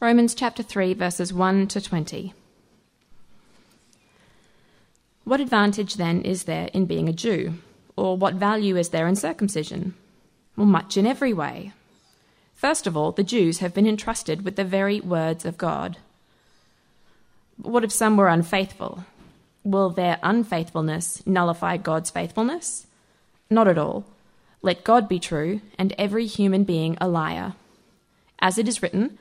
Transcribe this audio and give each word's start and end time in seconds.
Romans 0.00 0.32
chapter 0.32 0.62
3, 0.62 0.94
verses 0.94 1.32
1 1.32 1.66
to 1.66 1.80
20. 1.80 2.32
What 5.24 5.40
advantage 5.40 5.94
then 5.94 6.22
is 6.22 6.44
there 6.44 6.70
in 6.72 6.86
being 6.86 7.08
a 7.08 7.12
Jew? 7.12 7.54
Or 7.96 8.16
what 8.16 8.34
value 8.34 8.76
is 8.76 8.90
there 8.90 9.08
in 9.08 9.16
circumcision? 9.16 9.96
Well, 10.56 10.68
much 10.68 10.96
in 10.96 11.04
every 11.04 11.32
way. 11.32 11.72
First 12.54 12.86
of 12.86 12.96
all, 12.96 13.10
the 13.10 13.24
Jews 13.24 13.58
have 13.58 13.74
been 13.74 13.88
entrusted 13.88 14.44
with 14.44 14.54
the 14.54 14.62
very 14.62 15.00
words 15.00 15.44
of 15.44 15.58
God. 15.58 15.96
What 17.56 17.82
if 17.82 17.90
some 17.90 18.16
were 18.16 18.28
unfaithful? 18.28 19.04
Will 19.64 19.90
their 19.90 20.20
unfaithfulness 20.22 21.26
nullify 21.26 21.76
God's 21.76 22.10
faithfulness? 22.10 22.86
Not 23.50 23.66
at 23.66 23.78
all. 23.78 24.04
Let 24.62 24.84
God 24.84 25.08
be 25.08 25.18
true, 25.18 25.60
and 25.76 25.92
every 25.98 26.26
human 26.26 26.62
being 26.62 26.96
a 27.00 27.08
liar. 27.08 27.54
As 28.38 28.58
it 28.58 28.68
is 28.68 28.80
written, 28.80 29.18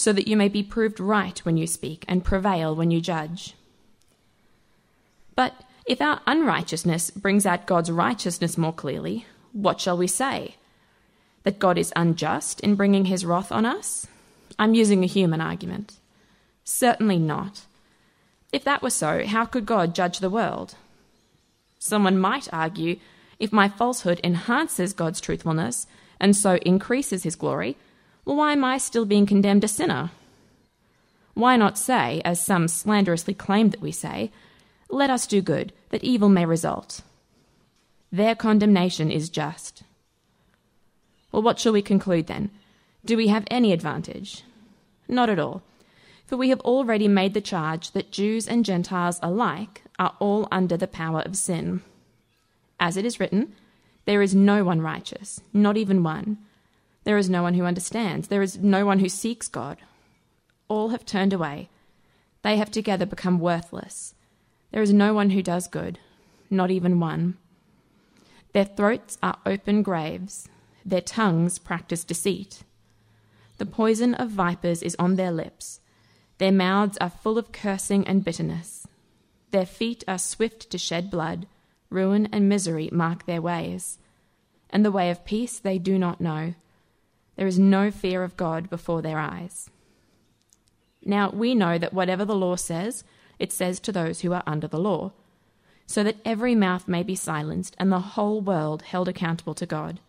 so 0.00 0.14
that 0.14 0.26
you 0.26 0.34
may 0.34 0.48
be 0.48 0.62
proved 0.62 0.98
right 0.98 1.38
when 1.40 1.58
you 1.58 1.66
speak 1.66 2.06
and 2.08 2.24
prevail 2.24 2.74
when 2.74 2.90
you 2.90 3.02
judge. 3.02 3.54
But 5.34 5.52
if 5.84 6.00
our 6.00 6.22
unrighteousness 6.26 7.10
brings 7.10 7.44
out 7.44 7.66
God's 7.66 7.90
righteousness 7.90 8.56
more 8.56 8.72
clearly, 8.72 9.26
what 9.52 9.78
shall 9.78 9.98
we 9.98 10.06
say? 10.06 10.54
That 11.42 11.58
God 11.58 11.76
is 11.76 11.92
unjust 11.94 12.60
in 12.60 12.76
bringing 12.76 13.04
his 13.04 13.26
wrath 13.26 13.52
on 13.52 13.66
us? 13.66 14.06
I'm 14.58 14.74
using 14.74 15.04
a 15.04 15.06
human 15.06 15.42
argument. 15.42 15.98
Certainly 16.64 17.18
not. 17.18 17.66
If 18.54 18.64
that 18.64 18.82
were 18.82 18.88
so, 18.88 19.26
how 19.26 19.44
could 19.44 19.66
God 19.66 19.94
judge 19.94 20.20
the 20.20 20.30
world? 20.30 20.76
Someone 21.78 22.16
might 22.16 22.48
argue 22.54 22.96
if 23.38 23.52
my 23.52 23.68
falsehood 23.68 24.18
enhances 24.24 24.94
God's 24.94 25.20
truthfulness 25.20 25.86
and 26.18 26.34
so 26.34 26.54
increases 26.56 27.24
his 27.24 27.36
glory, 27.36 27.76
well, 28.24 28.36
why 28.36 28.52
am 28.52 28.64
I 28.64 28.78
still 28.78 29.04
being 29.04 29.26
condemned 29.26 29.64
a 29.64 29.68
sinner? 29.68 30.10
Why 31.34 31.56
not 31.56 31.78
say, 31.78 32.20
as 32.24 32.44
some 32.44 32.68
slanderously 32.68 33.34
claim 33.34 33.70
that 33.70 33.80
we 33.80 33.92
say, 33.92 34.30
let 34.88 35.10
us 35.10 35.26
do 35.26 35.40
good, 35.40 35.72
that 35.90 36.04
evil 36.04 36.28
may 36.28 36.44
result? 36.44 37.00
Their 38.12 38.34
condemnation 38.34 39.10
is 39.10 39.30
just. 39.30 39.82
Well, 41.32 41.42
what 41.42 41.58
shall 41.58 41.72
we 41.72 41.82
conclude 41.82 42.26
then? 42.26 42.50
Do 43.04 43.16
we 43.16 43.28
have 43.28 43.44
any 43.50 43.72
advantage? 43.72 44.42
Not 45.08 45.30
at 45.30 45.38
all 45.38 45.62
for 46.30 46.36
we 46.36 46.50
have 46.50 46.60
already 46.60 47.08
made 47.08 47.34
the 47.34 47.40
charge 47.40 47.90
that 47.90 48.12
Jews 48.12 48.46
and 48.46 48.64
Gentiles 48.64 49.18
alike 49.20 49.82
are 49.98 50.14
all 50.20 50.46
under 50.52 50.76
the 50.76 50.86
power 50.86 51.22
of 51.22 51.36
sin. 51.36 51.82
As 52.78 52.96
it 52.96 53.04
is 53.04 53.18
written, 53.18 53.52
there 54.04 54.22
is 54.22 54.32
no 54.32 54.62
one 54.62 54.80
righteous, 54.80 55.40
not 55.52 55.76
even 55.76 56.04
one. 56.04 56.38
There 57.04 57.18
is 57.18 57.30
no 57.30 57.42
one 57.42 57.54
who 57.54 57.64
understands. 57.64 58.28
There 58.28 58.42
is 58.42 58.58
no 58.58 58.84
one 58.84 58.98
who 58.98 59.08
seeks 59.08 59.48
God. 59.48 59.78
All 60.68 60.90
have 60.90 61.04
turned 61.06 61.32
away. 61.32 61.68
They 62.42 62.56
have 62.56 62.70
together 62.70 63.06
become 63.06 63.38
worthless. 63.38 64.14
There 64.70 64.82
is 64.82 64.92
no 64.92 65.14
one 65.14 65.30
who 65.30 65.42
does 65.42 65.66
good, 65.66 65.98
not 66.48 66.70
even 66.70 67.00
one. 67.00 67.36
Their 68.52 68.64
throats 68.64 69.18
are 69.22 69.38
open 69.46 69.82
graves. 69.82 70.48
Their 70.84 71.00
tongues 71.00 71.58
practice 71.58 72.04
deceit. 72.04 72.62
The 73.58 73.66
poison 73.66 74.14
of 74.14 74.30
vipers 74.30 74.82
is 74.82 74.96
on 74.98 75.16
their 75.16 75.30
lips. 75.30 75.80
Their 76.38 76.52
mouths 76.52 76.96
are 77.00 77.10
full 77.10 77.36
of 77.36 77.52
cursing 77.52 78.06
and 78.06 78.24
bitterness. 78.24 78.86
Their 79.50 79.66
feet 79.66 80.04
are 80.08 80.18
swift 80.18 80.70
to 80.70 80.78
shed 80.78 81.10
blood. 81.10 81.46
Ruin 81.90 82.28
and 82.32 82.48
misery 82.48 82.88
mark 82.92 83.26
their 83.26 83.42
ways. 83.42 83.98
And 84.70 84.84
the 84.84 84.92
way 84.92 85.10
of 85.10 85.24
peace 85.24 85.58
they 85.58 85.78
do 85.78 85.98
not 85.98 86.20
know. 86.20 86.54
There 87.40 87.46
is 87.46 87.58
no 87.58 87.90
fear 87.90 88.22
of 88.22 88.36
God 88.36 88.68
before 88.68 89.00
their 89.00 89.18
eyes. 89.18 89.70
Now 91.02 91.30
we 91.30 91.54
know 91.54 91.78
that 91.78 91.94
whatever 91.94 92.26
the 92.26 92.36
law 92.36 92.56
says, 92.56 93.02
it 93.38 93.50
says 93.50 93.80
to 93.80 93.92
those 93.92 94.20
who 94.20 94.34
are 94.34 94.42
under 94.46 94.68
the 94.68 94.78
law, 94.78 95.12
so 95.86 96.02
that 96.02 96.18
every 96.22 96.54
mouth 96.54 96.86
may 96.86 97.02
be 97.02 97.14
silenced 97.14 97.74
and 97.78 97.90
the 97.90 98.12
whole 98.14 98.42
world 98.42 98.82
held 98.82 99.08
accountable 99.08 99.54
to 99.54 99.64
God. 99.64 100.00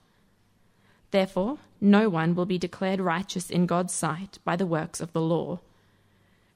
Therefore, 1.12 1.60
no 1.80 2.10
one 2.10 2.36
will 2.36 2.46
be 2.46 2.58
declared 2.58 3.00
righteous 3.00 3.50
in 3.50 3.66
God's 3.66 3.94
sight 3.94 4.40
by 4.44 4.58
the 4.58 4.66
works 4.68 5.00
of 5.00 5.14
the 5.14 5.22
law 5.22 5.60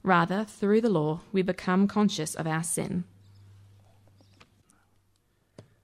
Rather, 0.06 0.44
through 0.44 0.80
the 0.80 0.88
law, 0.88 1.18
we 1.32 1.42
become 1.42 1.88
conscious 1.88 2.36
of 2.36 2.46
our 2.46 2.62
sin. 2.62 3.02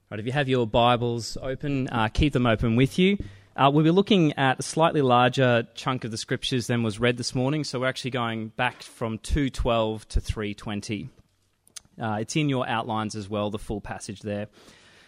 Right, 0.09 0.17
if 0.17 0.25
you 0.25 0.31
have 0.31 0.47
your 0.47 0.65
Bibles 0.65 1.37
open, 1.41 1.89
uh, 1.89 2.07
keep 2.07 2.31
them 2.31 2.45
open 2.45 2.77
with 2.77 2.97
you. 2.97 3.17
Uh, 3.55 3.69
we'll 3.71 3.83
be 3.83 3.91
looking 3.91 4.33
at 4.33 4.59
a 4.59 4.63
slightly 4.63 5.03
larger 5.03 5.67
chunk 5.75 6.03
of 6.03 6.09
the 6.09 6.17
scriptures 6.17 6.65
than 6.65 6.81
was 6.81 6.99
read 6.99 7.17
this 7.17 7.35
morning, 7.35 7.63
so 7.63 7.79
we're 7.79 7.87
actually 7.87 8.09
going 8.09 8.47
back 8.47 8.81
from 8.81 9.19
212 9.19 10.07
to 10.07 10.19
320. 10.19 11.09
Uh, 12.01 12.17
it's 12.19 12.35
in 12.35 12.49
your 12.49 12.67
outlines 12.67 13.13
as 13.13 13.29
well, 13.29 13.51
the 13.51 13.59
full 13.59 13.79
passage 13.79 14.21
there. 14.21 14.47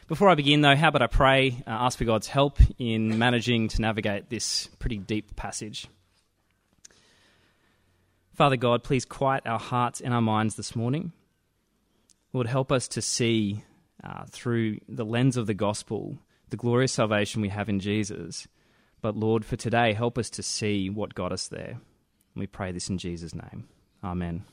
Before 0.08 0.30
I 0.30 0.36
begin, 0.36 0.62
though, 0.62 0.76
how 0.76 0.90
about 0.90 1.02
I 1.02 1.08
pray, 1.08 1.64
uh, 1.66 1.72
ask 1.72 1.98
for 1.98 2.06
God's 2.06 2.28
help 2.28 2.60
in 2.78 3.18
managing 3.18 3.70
to 3.70 3.82
navigate 3.82 4.30
this 4.30 4.68
pretty 4.78 5.00
deep 5.00 5.36
passage? 5.36 5.88
Father 8.36 8.58
God, 8.58 8.84
please 8.84 9.06
quiet 9.06 9.48
our 9.48 9.58
hearts 9.58 10.02
and 10.02 10.14
our 10.14 10.22
minds 10.22 10.56
this 10.56 10.76
morning. 10.76 11.14
Lord, 12.32 12.46
help 12.46 12.72
us 12.72 12.88
to 12.90 13.02
see 13.02 13.64
uh, 14.04 14.26
through 14.30 14.82
the 14.88 15.06
lens 15.06 15.36
of 15.36 15.48
the 15.48 15.56
gospel 15.56 16.20
the 16.50 16.58
glorious 16.58 16.92
salvation 16.92 17.42
we 17.42 17.50
have 17.50 17.70
in 17.70 17.80
Jesus. 17.80 18.48
But 19.02 19.16
Lord, 19.16 19.46
for 19.46 19.56
today, 19.56 19.94
help 19.94 20.18
us 20.18 20.30
to 20.32 20.44
see 20.44 20.90
what 20.90 21.16
got 21.16 21.32
us 21.32 21.48
there. 21.48 21.80
We 22.36 22.48
pray 22.48 22.72
this 22.72 22.90
in 22.90 22.98
Jesus' 22.98 23.34
name. 23.34 23.68
Amen. 24.04 24.44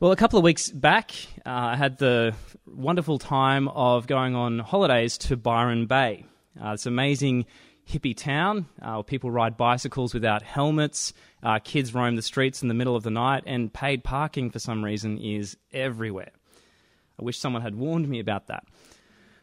Well, 0.00 0.10
a 0.10 0.16
couple 0.16 0.38
of 0.38 0.44
weeks 0.44 0.68
back, 0.68 1.12
uh, 1.46 1.50
I 1.50 1.76
had 1.76 1.98
the 1.98 2.34
wonderful 2.66 3.18
time 3.18 3.68
of 3.68 4.08
going 4.08 4.34
on 4.34 4.58
holidays 4.58 5.16
to 5.18 5.36
Byron 5.36 5.86
Bay. 5.86 6.26
Uh, 6.60 6.72
it's 6.72 6.86
an 6.86 6.92
amazing 6.92 7.46
hippie 7.88 8.16
town. 8.16 8.66
Uh, 8.80 9.02
people 9.02 9.30
ride 9.30 9.56
bicycles 9.56 10.12
without 10.12 10.42
helmets. 10.42 11.12
Uh, 11.42 11.60
kids 11.60 11.94
roam 11.94 12.16
the 12.16 12.22
streets 12.22 12.62
in 12.62 12.68
the 12.68 12.74
middle 12.74 12.96
of 12.96 13.04
the 13.04 13.10
night, 13.10 13.44
and 13.46 13.72
paid 13.72 14.02
parking 14.02 14.50
for 14.50 14.58
some 14.58 14.84
reason 14.84 15.18
is 15.18 15.56
everywhere. 15.72 16.32
I 17.20 17.22
wish 17.22 17.38
someone 17.38 17.62
had 17.62 17.76
warned 17.76 18.08
me 18.08 18.18
about 18.18 18.48
that. 18.48 18.64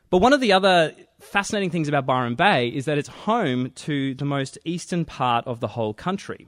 But 0.09 0.19
one 0.19 0.33
of 0.33 0.41
the 0.41 0.53
other 0.53 0.93
fascinating 1.19 1.69
things 1.69 1.87
about 1.87 2.05
Byron 2.05 2.35
Bay 2.35 2.69
is 2.69 2.85
that 2.85 2.97
it's 2.97 3.09
home 3.09 3.71
to 3.71 4.15
the 4.15 4.25
most 4.25 4.57
eastern 4.65 5.05
part 5.05 5.45
of 5.45 5.59
the 5.59 5.67
whole 5.67 5.93
country. 5.93 6.47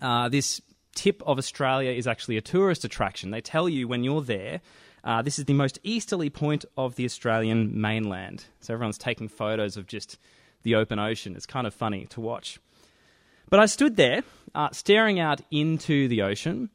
Uh, 0.00 0.28
this 0.28 0.60
tip 0.94 1.22
of 1.26 1.38
Australia 1.38 1.90
is 1.90 2.06
actually 2.06 2.36
a 2.36 2.40
tourist 2.40 2.84
attraction. 2.84 3.30
They 3.30 3.40
tell 3.40 3.68
you 3.68 3.88
when 3.88 4.04
you're 4.04 4.22
there, 4.22 4.60
uh, 5.04 5.22
this 5.22 5.38
is 5.38 5.46
the 5.46 5.54
most 5.54 5.78
easterly 5.82 6.30
point 6.30 6.64
of 6.76 6.96
the 6.96 7.04
Australian 7.04 7.80
mainland. 7.80 8.44
So 8.60 8.74
everyone's 8.74 8.98
taking 8.98 9.28
photos 9.28 9.76
of 9.76 9.86
just 9.86 10.18
the 10.62 10.74
open 10.74 10.98
ocean. 10.98 11.34
It's 11.34 11.46
kind 11.46 11.66
of 11.66 11.74
funny 11.74 12.06
to 12.06 12.20
watch. 12.20 12.58
But 13.50 13.60
I 13.60 13.66
stood 13.66 13.96
there, 13.96 14.22
uh, 14.54 14.70
staring 14.72 15.18
out 15.18 15.40
into 15.50 16.08
the 16.08 16.22
ocean, 16.22 16.70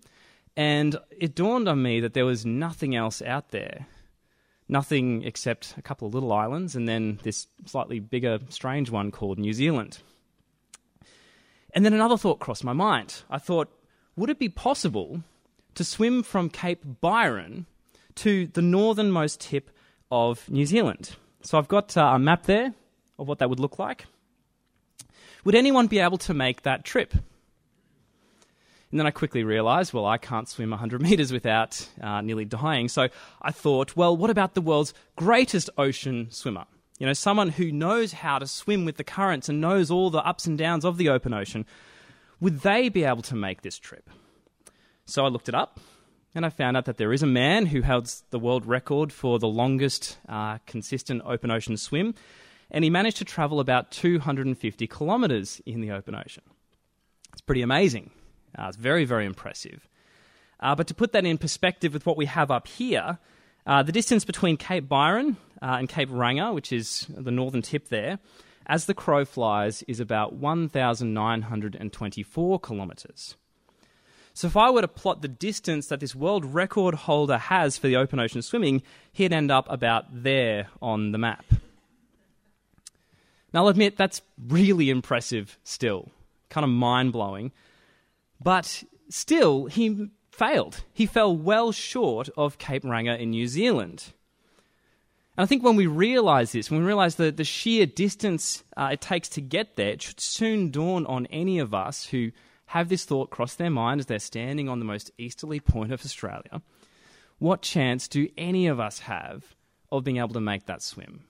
and 0.56 0.98
it 1.12 1.36
dawned 1.36 1.68
on 1.68 1.82
me 1.82 2.00
that 2.00 2.14
there 2.14 2.26
was 2.26 2.46
nothing 2.46 2.96
else 2.96 3.22
out 3.22 3.52
there. 3.52 3.88
Nothing 4.68 5.24
except 5.24 5.76
a 5.78 5.82
couple 5.82 6.08
of 6.08 6.14
little 6.14 6.32
islands, 6.32 6.76
and 6.76 6.88
then 6.88 7.20
this 7.24 7.48
slightly 7.66 8.00
bigger, 8.00 8.40
strange 8.50 8.90
one 8.90 9.12
called 9.12 9.38
New 9.38 9.54
Zealand. 9.54 10.00
And 11.74 11.84
then 11.84 11.94
another 11.94 12.18
thought 12.18 12.40
crossed 12.40 12.64
my 12.64 12.74
mind. 12.74 13.24
I 13.30 13.40
thought, 13.40 13.70
would 14.16 14.30
it 14.30 14.40
be 14.40 14.50
possible 14.50 15.22
to 15.76 15.84
swim 15.84 16.24
from 16.24 16.50
Cape 16.50 16.84
Byron 17.02 17.66
to 18.16 18.48
the 18.48 18.62
northernmost 18.62 19.42
tip 19.42 19.70
of 20.12 20.50
New 20.50 20.66
Zealand? 20.66 21.16
So 21.42 21.58
I've 21.58 21.68
got 21.68 21.98
uh, 21.98 22.12
a 22.14 22.20
map 22.20 22.44
there 22.44 22.74
of 23.20 23.28
what 23.28 23.40
that 23.40 23.50
would 23.50 23.60
look 23.60 23.80
like. 23.80 24.06
Would 25.44 25.56
anyone 25.56 25.88
be 25.88 26.00
able 26.00 26.20
to 26.20 26.34
make 26.34 26.62
that 26.62 26.86
trip? 26.86 27.14
And 28.94 29.00
then 29.00 29.08
I 29.08 29.12
quickly 29.12 29.44
realized, 29.44 29.92
well, 29.92 30.06
I 30.06 30.20
can't 30.20 30.48
swim 30.48 30.70
100 30.70 31.02
meters 31.10 31.34
without 31.34 31.90
uh, 32.00 32.22
nearly 32.22 32.46
dying. 32.46 32.88
So 32.88 33.08
I 33.42 33.52
thought, 33.52 33.96
well, 33.96 34.16
what 34.16 34.30
about 34.30 34.54
the 34.54 34.62
world's 34.62 34.94
greatest 35.16 35.72
ocean 35.80 36.28
swimmer? 36.30 36.66
You 37.00 37.08
know, 37.08 37.14
someone 37.14 37.50
who 37.50 37.72
knows 37.72 38.14
how 38.14 38.38
to 38.38 38.46
swim 38.46 38.86
with 38.86 38.98
the 38.98 39.04
currents 39.04 39.50
and 39.50 39.60
knows 39.60 39.90
all 39.90 40.12
the 40.12 40.24
ups 40.24 40.46
and 40.46 40.60
downs 40.60 40.86
of 40.86 40.98
the 40.98 41.10
open 41.10 41.34
ocean. 41.34 41.66
Would 42.40 42.60
they 42.60 42.88
be 42.88 43.04
able 43.04 43.24
to 43.24 43.36
make 43.36 43.64
this 43.64 43.80
trip? 43.80 44.12
So 45.08 45.26
I 45.26 45.30
looked 45.30 45.50
it 45.50 45.56
up 45.56 45.80
and 46.36 46.46
I 46.46 46.50
found 46.50 46.78
out 46.78 46.86
that 46.86 46.98
there 46.98 47.14
is 47.14 47.24
a 47.24 47.28
man 47.28 47.66
who 47.66 47.82
holds 47.82 48.24
the 48.30 48.38
world 48.38 48.68
record 48.68 49.12
for 49.12 49.40
the 49.40 49.48
longest 49.48 50.20
uh, 50.30 50.60
consistent 50.68 51.24
open 51.26 51.50
ocean 51.50 51.78
swim 51.78 52.14
and 52.70 52.84
he 52.84 52.92
managed 52.92 53.18
to 53.18 53.26
travel 53.26 53.60
about 53.60 53.90
250 53.90 54.86
kilometres 54.86 55.64
in 55.66 55.82
the 55.82 55.90
open 55.90 56.14
ocean. 56.14 56.44
It's 57.32 57.42
pretty 57.42 57.64
amazing. 57.64 58.12
Uh, 58.58 58.68
it's 58.68 58.78
very, 58.78 59.06
very 59.06 59.26
impressive. 59.26 59.88
Uh, 60.60 60.76
but 60.76 60.88
to 60.88 60.94
put 60.94 61.12
that 61.12 61.26
in 61.26 61.38
perspective 61.38 61.94
with 61.94 62.06
what 62.06 62.18
we 62.18 62.26
have 62.26 62.52
up 62.52 62.68
here, 62.68 63.18
uh, 63.66 63.84
the 63.84 63.92
distance 63.92 64.24
between 64.26 64.58
Cape 64.58 64.88
Byron 64.88 65.38
uh, 65.62 65.78
and 65.80 65.90
Cape 65.90 66.10
Reinga, 66.10 66.54
which 66.54 66.72
is 66.72 67.08
the 67.10 67.32
northern 67.32 67.62
tip 67.62 67.90
there, 67.90 68.20
as 68.66 68.86
the 68.86 68.94
crow 68.94 69.26
flies, 69.26 69.84
is 69.84 70.00
about 70.00 70.34
1,924 70.34 72.60
kilometres. 72.60 73.36
So 74.34 74.48
if 74.48 74.58
I 74.58 74.72
were 74.72 74.82
to 74.82 74.88
plot 74.88 75.22
the 75.22 75.28
distance 75.28 75.88
that 75.88 76.00
this 76.00 76.16
world 76.16 76.46
record 76.46 76.96
holder 76.96 77.38
has 77.38 77.78
for 77.78 77.88
the 77.88 77.98
open 77.98 78.20
ocean 78.20 78.42
swimming, 78.42 78.82
he'd 79.12 79.32
end 79.32 79.52
up 79.52 79.68
about 79.70 80.06
there 80.12 80.70
on 80.82 81.12
the 81.12 81.20
map. 81.20 81.46
Now, 83.54 83.64
I'll 83.64 83.68
admit 83.68 83.98
that's 83.98 84.22
really 84.48 84.90
impressive 84.90 85.60
still, 85.64 86.10
kind 86.50 86.64
of 86.64 86.72
mind 86.72 87.14
blowing. 87.14 87.52
But 88.42 88.84
still, 89.10 89.66
he 89.66 90.10
failed. 90.32 90.84
He 90.92 91.06
fell 91.06 91.36
well 91.36 91.72
short 91.72 92.30
of 92.36 92.58
Cape 92.58 92.84
Reinga 92.84 93.20
in 93.20 93.30
New 93.30 93.48
Zealand. 93.48 94.14
And 95.38 95.44
I 95.44 95.48
think 95.48 95.64
when 95.64 95.76
we 95.76 95.88
realise 95.88 96.52
this, 96.52 96.70
when 96.70 96.82
we 96.82 96.86
realise 96.86 97.16
the, 97.16 97.32
the 97.32 97.44
sheer 97.44 97.86
distance 97.86 98.64
uh, 98.78 98.90
it 98.94 99.02
takes 99.02 99.30
to 99.30 99.42
get 99.42 99.76
there, 99.76 99.90
it 99.90 100.02
should 100.02 100.20
soon 100.20 100.70
dawn 100.70 101.06
on 101.08 101.26
any 101.28 101.60
of 101.60 101.74
us 101.74 102.08
who 102.08 102.32
have 102.68 102.90
this 102.90 103.06
thought 103.06 103.30
cross 103.30 103.56
their 103.56 103.70
mind 103.70 104.00
as 104.00 104.06
they're 104.06 104.20
standing 104.20 104.70
on 104.70 104.80
the 104.80 104.86
most 104.86 105.12
easterly 105.18 105.60
point 105.60 105.92
of 105.92 106.04
Australia. 106.06 106.62
What 107.40 107.62
chance 107.62 108.08
do 108.08 108.30
any 108.38 108.68
of 108.68 108.80
us 108.80 109.00
have 109.00 109.56
of 109.92 110.04
being 110.04 110.18
able 110.18 110.30
to 110.30 110.42
make 110.42 110.66
that 110.68 110.82
swim? 110.82 111.24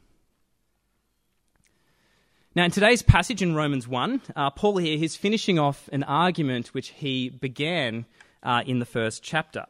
Now, 2.56 2.66
in 2.66 2.72
today's 2.72 3.02
passage 3.02 3.42
in 3.42 3.56
Romans 3.56 3.88
1, 3.88 4.22
uh, 4.36 4.52
Paul 4.52 4.78
here, 4.78 4.96
he's 4.96 5.16
finishing 5.16 5.58
off 5.58 5.90
an 5.92 6.04
argument 6.04 6.68
which 6.68 6.90
he 6.90 7.30
began 7.30 8.06
uh, 8.44 8.62
in 8.68 8.78
the 8.78 8.86
first 8.86 9.24
chapter. 9.24 9.66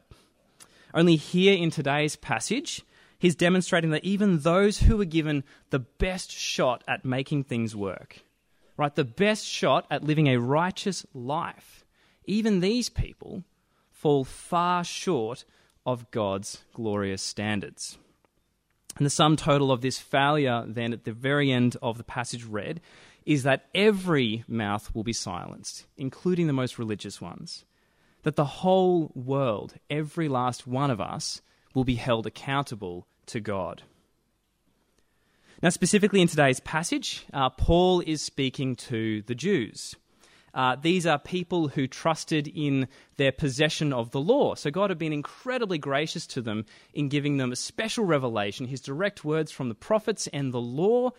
Only 0.92 1.16
here 1.16 1.56
in 1.56 1.70
today's 1.70 2.14
passage, 2.14 2.82
he's 3.18 3.34
demonstrating 3.34 3.88
that 3.92 4.04
even 4.04 4.40
those 4.40 4.80
who 4.80 4.98
were 4.98 5.06
given 5.06 5.44
the 5.70 5.78
best 5.78 6.30
shot 6.30 6.84
at 6.86 7.06
making 7.06 7.44
things 7.44 7.74
work, 7.74 8.18
right, 8.76 8.94
the 8.94 9.02
best 9.02 9.46
shot 9.46 9.86
at 9.90 10.04
living 10.04 10.26
a 10.26 10.36
righteous 10.36 11.06
life, 11.14 11.86
even 12.26 12.60
these 12.60 12.90
people 12.90 13.44
fall 13.90 14.24
far 14.24 14.84
short 14.84 15.46
of 15.86 16.10
God's 16.10 16.64
glorious 16.74 17.22
standards. 17.22 17.96
And 18.96 19.04
the 19.04 19.10
sum 19.10 19.36
total 19.36 19.72
of 19.72 19.80
this 19.80 19.98
failure, 19.98 20.64
then, 20.66 20.92
at 20.92 21.04
the 21.04 21.12
very 21.12 21.50
end 21.50 21.76
of 21.82 21.98
the 21.98 22.04
passage 22.04 22.44
read, 22.44 22.80
is 23.26 23.42
that 23.42 23.66
every 23.74 24.44
mouth 24.46 24.94
will 24.94 25.02
be 25.02 25.12
silenced, 25.12 25.86
including 25.96 26.46
the 26.46 26.52
most 26.52 26.78
religious 26.78 27.20
ones. 27.20 27.64
That 28.22 28.36
the 28.36 28.44
whole 28.44 29.10
world, 29.14 29.74
every 29.90 30.28
last 30.28 30.66
one 30.66 30.90
of 30.90 31.00
us, 31.00 31.42
will 31.74 31.84
be 31.84 31.96
held 31.96 32.26
accountable 32.26 33.06
to 33.26 33.40
God. 33.40 33.82
Now, 35.62 35.70
specifically 35.70 36.20
in 36.20 36.28
today's 36.28 36.60
passage, 36.60 37.26
uh, 37.32 37.48
Paul 37.50 38.00
is 38.06 38.22
speaking 38.22 38.76
to 38.76 39.22
the 39.22 39.34
Jews. 39.34 39.96
Uh, 40.54 40.76
these 40.76 41.04
are 41.04 41.18
people 41.18 41.68
who 41.68 41.88
trusted 41.88 42.46
in 42.46 42.86
their 43.16 43.32
possession 43.32 43.92
of 43.92 44.12
the 44.12 44.20
law. 44.20 44.54
So 44.54 44.70
God 44.70 44.90
had 44.90 44.98
been 44.98 45.12
incredibly 45.12 45.78
gracious 45.78 46.26
to 46.28 46.40
them 46.40 46.64
in 46.92 47.08
giving 47.08 47.36
them 47.36 47.50
a 47.50 47.56
special 47.56 48.04
revelation, 48.04 48.66
his 48.66 48.80
direct 48.80 49.24
words 49.24 49.50
from 49.50 49.68
the 49.68 49.74
prophets 49.74 50.28
and 50.28 50.52
the 50.52 50.60
law. 50.60 51.10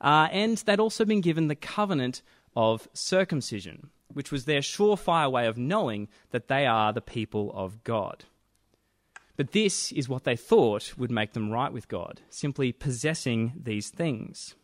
Uh, 0.00 0.28
and 0.30 0.58
they'd 0.58 0.80
also 0.80 1.06
been 1.06 1.22
given 1.22 1.48
the 1.48 1.54
covenant 1.54 2.20
of 2.54 2.86
circumcision, 2.92 3.88
which 4.12 4.30
was 4.30 4.44
their 4.44 4.60
surefire 4.60 5.30
way 5.30 5.46
of 5.46 5.56
knowing 5.56 6.08
that 6.30 6.48
they 6.48 6.66
are 6.66 6.92
the 6.92 7.00
people 7.00 7.50
of 7.54 7.82
God. 7.84 8.24
But 9.36 9.52
this 9.52 9.90
is 9.92 10.08
what 10.08 10.24
they 10.24 10.36
thought 10.36 10.92
would 10.98 11.10
make 11.10 11.32
them 11.32 11.50
right 11.50 11.72
with 11.72 11.88
God, 11.88 12.20
simply 12.28 12.72
possessing 12.72 13.54
these 13.56 13.88
things. 13.88 14.54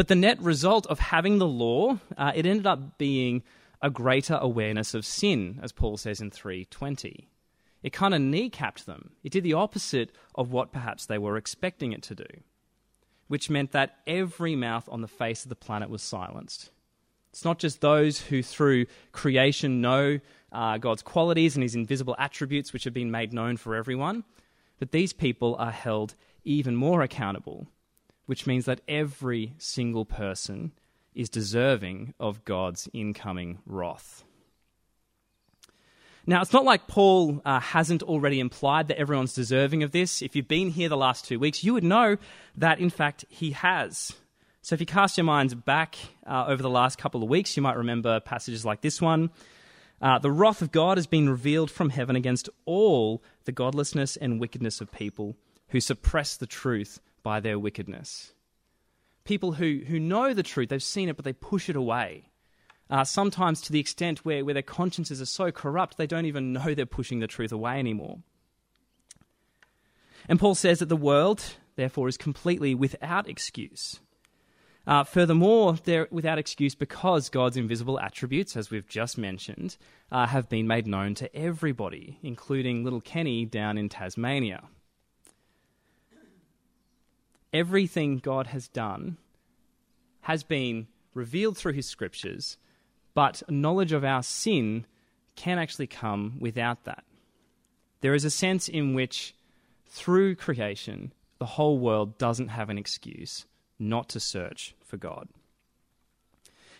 But 0.00 0.08
the 0.08 0.14
net 0.14 0.40
result 0.40 0.86
of 0.86 0.98
having 0.98 1.36
the 1.36 1.46
law, 1.46 1.98
uh, 2.16 2.32
it 2.34 2.46
ended 2.46 2.66
up 2.66 2.96
being 2.96 3.42
a 3.82 3.90
greater 3.90 4.38
awareness 4.40 4.94
of 4.94 5.04
sin, 5.04 5.60
as 5.62 5.72
Paul 5.72 5.98
says 5.98 6.22
in 6.22 6.30
320. 6.30 7.28
It 7.82 7.92
kind 7.92 8.14
of 8.14 8.22
kneecapped 8.22 8.86
them. 8.86 9.10
It 9.22 9.30
did 9.30 9.44
the 9.44 9.52
opposite 9.52 10.10
of 10.34 10.52
what 10.52 10.72
perhaps 10.72 11.04
they 11.04 11.18
were 11.18 11.36
expecting 11.36 11.92
it 11.92 12.02
to 12.04 12.14
do, 12.14 12.24
which 13.28 13.50
meant 13.50 13.72
that 13.72 13.98
every 14.06 14.56
mouth 14.56 14.88
on 14.90 15.02
the 15.02 15.06
face 15.06 15.44
of 15.44 15.50
the 15.50 15.54
planet 15.54 15.90
was 15.90 16.00
silenced. 16.00 16.70
It's 17.28 17.44
not 17.44 17.58
just 17.58 17.82
those 17.82 18.22
who, 18.22 18.42
through 18.42 18.86
creation, 19.12 19.82
know 19.82 20.18
uh, 20.50 20.78
God's 20.78 21.02
qualities 21.02 21.56
and 21.56 21.62
his 21.62 21.74
invisible 21.74 22.16
attributes, 22.18 22.72
which 22.72 22.84
have 22.84 22.94
been 22.94 23.10
made 23.10 23.34
known 23.34 23.58
for 23.58 23.76
everyone, 23.76 24.24
but 24.78 24.92
these 24.92 25.12
people 25.12 25.56
are 25.56 25.70
held 25.70 26.14
even 26.42 26.74
more 26.74 27.02
accountable 27.02 27.66
which 28.30 28.46
means 28.46 28.64
that 28.66 28.80
every 28.86 29.54
single 29.58 30.04
person 30.04 30.70
is 31.16 31.28
deserving 31.28 32.14
of 32.20 32.44
God's 32.44 32.88
incoming 32.92 33.58
wrath. 33.66 34.22
Now, 36.28 36.40
it's 36.40 36.52
not 36.52 36.64
like 36.64 36.86
Paul 36.86 37.42
uh, 37.44 37.58
hasn't 37.58 38.04
already 38.04 38.38
implied 38.38 38.86
that 38.86 38.98
everyone's 38.98 39.34
deserving 39.34 39.82
of 39.82 39.90
this. 39.90 40.22
If 40.22 40.36
you've 40.36 40.46
been 40.46 40.70
here 40.70 40.88
the 40.88 40.96
last 40.96 41.24
two 41.24 41.40
weeks, 41.40 41.64
you 41.64 41.74
would 41.74 41.82
know 41.82 42.18
that, 42.56 42.78
in 42.78 42.88
fact, 42.88 43.24
he 43.28 43.50
has. 43.50 44.12
So, 44.62 44.74
if 44.74 44.80
you 44.80 44.86
cast 44.86 45.18
your 45.18 45.24
minds 45.24 45.52
back 45.56 45.96
uh, 46.24 46.44
over 46.46 46.62
the 46.62 46.70
last 46.70 46.98
couple 46.98 47.24
of 47.24 47.28
weeks, 47.28 47.56
you 47.56 47.64
might 47.64 47.78
remember 47.78 48.20
passages 48.20 48.64
like 48.64 48.80
this 48.80 49.02
one. 49.02 49.30
Uh, 50.00 50.20
the 50.20 50.30
wrath 50.30 50.62
of 50.62 50.70
God 50.70 50.98
has 50.98 51.08
been 51.08 51.28
revealed 51.28 51.68
from 51.68 51.90
heaven 51.90 52.14
against 52.14 52.48
all 52.64 53.24
the 53.44 53.50
godlessness 53.50 54.14
and 54.14 54.38
wickedness 54.38 54.80
of 54.80 54.92
people 54.92 55.34
who 55.70 55.80
suppress 55.80 56.36
the 56.36 56.46
truth 56.46 57.00
by 57.22 57.40
their 57.40 57.58
wickedness. 57.58 58.32
People 59.24 59.52
who, 59.52 59.80
who 59.86 59.98
know 59.98 60.34
the 60.34 60.42
truth, 60.42 60.68
they've 60.70 60.82
seen 60.82 61.08
it, 61.08 61.16
but 61.16 61.24
they 61.24 61.32
push 61.32 61.68
it 61.68 61.76
away. 61.76 62.30
Uh, 62.88 63.04
sometimes 63.04 63.60
to 63.60 63.72
the 63.72 63.78
extent 63.78 64.24
where, 64.24 64.44
where 64.44 64.54
their 64.54 64.62
consciences 64.62 65.20
are 65.20 65.26
so 65.26 65.52
corrupt, 65.52 65.96
they 65.96 66.06
don't 66.06 66.26
even 66.26 66.52
know 66.52 66.74
they're 66.74 66.86
pushing 66.86 67.20
the 67.20 67.26
truth 67.26 67.52
away 67.52 67.78
anymore. 67.78 68.18
And 70.28 70.40
Paul 70.40 70.54
says 70.54 70.80
that 70.80 70.88
the 70.88 70.96
world, 70.96 71.42
therefore, 71.76 72.08
is 72.08 72.16
completely 72.16 72.74
without 72.74 73.28
excuse. 73.28 74.00
Uh, 74.86 75.04
furthermore, 75.04 75.76
they're 75.84 76.08
without 76.10 76.38
excuse 76.38 76.74
because 76.74 77.28
God's 77.28 77.56
invisible 77.56 78.00
attributes, 78.00 78.56
as 78.56 78.70
we've 78.70 78.88
just 78.88 79.18
mentioned, 79.18 79.76
uh, 80.10 80.26
have 80.26 80.48
been 80.48 80.66
made 80.66 80.86
known 80.86 81.14
to 81.16 81.34
everybody, 81.36 82.18
including 82.22 82.82
little 82.82 83.00
Kenny 83.00 83.44
down 83.44 83.78
in 83.78 83.88
Tasmania 83.88 84.64
everything 87.52 88.18
God 88.18 88.48
has 88.48 88.68
done 88.68 89.16
has 90.22 90.42
been 90.42 90.86
revealed 91.14 91.56
through 91.56 91.72
his 91.72 91.86
scriptures, 91.86 92.56
but 93.14 93.42
knowledge 93.48 93.92
of 93.92 94.04
our 94.04 94.22
sin 94.22 94.86
can 95.36 95.58
actually 95.58 95.86
come 95.86 96.36
without 96.38 96.84
that. 96.84 97.04
There 98.00 98.14
is 98.14 98.24
a 98.24 98.30
sense 98.30 98.68
in 98.68 98.94
which, 98.94 99.34
through 99.86 100.36
creation, 100.36 101.12
the 101.38 101.46
whole 101.46 101.78
world 101.78 102.18
doesn't 102.18 102.48
have 102.48 102.70
an 102.70 102.78
excuse 102.78 103.46
not 103.78 104.08
to 104.10 104.20
search 104.20 104.74
for 104.84 104.96
God. 104.96 105.28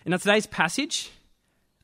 In 0.04 0.12
today's 0.12 0.46
passage, 0.46 1.10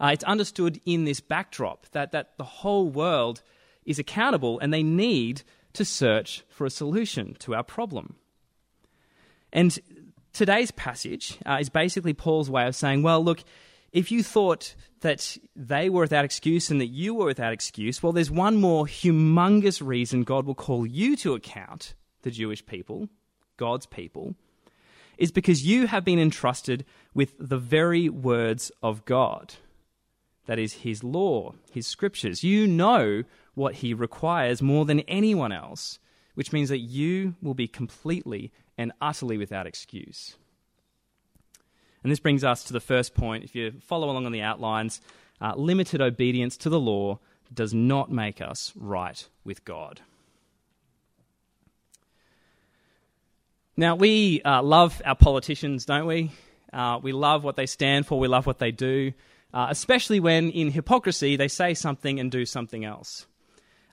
uh, 0.01 0.11
it's 0.13 0.25
understood 0.25 0.81
in 0.85 1.05
this 1.05 1.21
backdrop 1.21 1.87
that, 1.93 2.13
that 2.13 2.37
the 2.37 2.45
whole 2.45 2.89
world 2.89 3.43
is 3.85 3.99
accountable 3.99 4.59
and 4.59 4.73
they 4.73 4.83
need 4.83 5.43
to 5.73 5.85
search 5.85 6.45
for 6.49 6.67
a 6.67 6.71
solution 6.71 7.35
to 7.41 7.55
our 7.55 7.63
problem. 7.63 8.17
And 9.57 9.79
today's 10.35 10.71
passage 10.71 11.39
uh, 11.47 11.57
is 11.59 11.71
basically 11.71 12.13
Paul's 12.13 12.51
way 12.51 12.67
of 12.67 12.77
saying, 12.77 13.03
well, 13.03 13.25
look, 13.25 13.43
if 13.91 14.13
you 14.13 14.23
thought 14.23 14.75
that 15.01 15.39
they 15.57 15.89
were 15.89 16.03
without 16.03 16.27
excuse 16.27 16.71
and 16.71 16.79
that 16.79 16.89
you 16.89 17.15
were 17.15 17.25
without 17.25 17.55
excuse, 17.55 18.03
well, 18.03 18.13
there's 18.13 18.31
one 18.31 18.57
more 18.57 18.85
humongous 18.85 19.85
reason 19.85 20.25
God 20.25 20.45
will 20.45 20.55
call 20.55 20.87
you 20.87 21.17
to 21.17 21.33
account, 21.33 21.95
the 22.21 22.31
Jewish 22.31 22.67
people, 22.67 23.09
God's 23.57 23.87
people, 23.87 24.35
is 25.17 25.33
because 25.33 25.65
you 25.65 25.87
have 25.87 26.05
been 26.05 26.19
entrusted 26.19 26.85
with 27.15 27.33
the 27.39 27.57
very 27.57 28.11
words 28.11 28.71
of 28.83 29.07
God. 29.07 29.55
That 30.45 30.59
is, 30.59 30.75
His 30.75 31.03
law, 31.03 31.55
His 31.73 31.87
scriptures. 31.87 32.45
You 32.45 32.67
know 32.67 33.23
what 33.55 33.77
He 33.77 33.95
requires 33.95 34.61
more 34.61 34.85
than 34.85 35.01
anyone 35.01 35.53
else, 35.53 35.99
which 36.35 36.53
means 36.53 36.69
that 36.69 36.81
you 36.81 37.37
will 37.41 37.55
be 37.55 37.67
completely 37.67 38.53
and 38.79 38.93
utterly 39.01 39.39
without 39.39 39.67
excuse. 39.67 40.37
And 42.03 42.13
this 42.13 42.21
brings 42.21 42.45
us 42.45 42.65
to 42.65 42.73
the 42.73 42.81
first 42.81 43.15
point. 43.15 43.45
If 43.45 43.55
you 43.55 43.73
follow 43.81 44.11
along 44.11 44.27
on 44.27 44.33
the 44.33 44.43
outlines, 44.43 45.01
uh, 45.41 45.55
limited 45.57 46.01
obedience 46.01 46.57
to 46.59 46.69
the 46.69 46.81
law 46.81 47.19
does 47.53 47.75
not 47.75 48.11
make 48.11 48.41
us 48.41 48.73
right 48.77 49.27
with 49.45 49.65
God. 49.65 50.01
Now, 53.77 53.95
we 53.95 54.41
uh, 54.43 54.63
love 54.63 55.03
our 55.05 55.17
politicians, 55.17 55.85
don't 55.85 56.07
we? 56.07 56.31
Uh, 56.73 56.99
we 57.03 57.13
love 57.13 57.45
what 57.45 57.57
they 57.57 57.67
stand 57.67 58.07
for, 58.07 58.19
we 58.19 58.29
love 58.29 58.47
what 58.47 58.59
they 58.59 58.71
do, 58.71 59.13
uh, 59.53 59.67
especially 59.71 60.21
when 60.21 60.51
in 60.51 60.71
hypocrisy 60.71 61.37
they 61.37 61.49
say 61.49 61.75
something 61.75 62.19
and 62.19 62.31
do 62.31 62.47
something 62.47 62.85
else. 62.85 63.27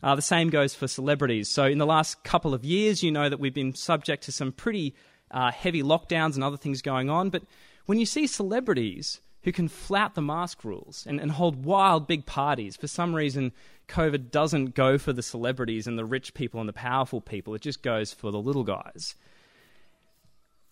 Uh, 0.03 0.15
the 0.15 0.21
same 0.21 0.49
goes 0.49 0.75
for 0.75 0.87
celebrities. 0.87 1.49
So, 1.49 1.63
in 1.63 1.77
the 1.77 1.85
last 1.85 2.23
couple 2.25 2.53
of 2.53 2.65
years, 2.65 3.01
you 3.01 3.11
know 3.11 3.29
that 3.29 3.39
we've 3.39 3.53
been 3.53 3.73
subject 3.73 4.23
to 4.23 4.33
some 4.33 4.51
pretty 4.51 4.93
uh, 5.31 5.49
heavy 5.49 5.81
lockdowns 5.81 6.35
and 6.35 6.43
other 6.43 6.57
things 6.57 6.81
going 6.81 7.09
on. 7.09 7.29
But 7.29 7.43
when 7.85 7.99
you 7.99 8.05
see 8.05 8.27
celebrities 8.27 9.21
who 9.43 9.53
can 9.53 9.69
flout 9.69 10.15
the 10.15 10.21
mask 10.21 10.65
rules 10.65 11.05
and, 11.07 11.21
and 11.21 11.31
hold 11.31 11.65
wild 11.65 12.05
big 12.05 12.25
parties, 12.25 12.75
for 12.75 12.87
some 12.87 13.15
reason, 13.15 13.53
COVID 13.87 14.29
doesn't 14.29 14.75
go 14.75 14.97
for 14.97 15.13
the 15.13 15.23
celebrities 15.23 15.87
and 15.87 15.97
the 15.97 16.05
rich 16.05 16.33
people 16.33 16.59
and 16.59 16.67
the 16.67 16.73
powerful 16.73 17.21
people, 17.21 17.55
it 17.55 17.61
just 17.61 17.81
goes 17.81 18.13
for 18.13 18.31
the 18.31 18.41
little 18.41 18.63
guys. 18.63 19.15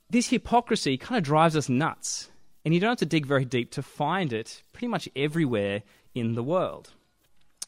This 0.09 0.29
hypocrisy 0.29 0.97
kind 0.97 1.17
of 1.17 1.23
drives 1.23 1.55
us 1.55 1.69
nuts, 1.69 2.29
and 2.65 2.73
you 2.73 2.81
don't 2.81 2.89
have 2.89 2.97
to 2.99 3.05
dig 3.05 3.25
very 3.25 3.45
deep 3.45 3.71
to 3.71 3.81
find 3.81 4.33
it 4.33 4.61
pretty 4.73 4.87
much 4.87 5.07
everywhere 5.15 5.83
in 6.13 6.35
the 6.35 6.43
world. 6.43 6.91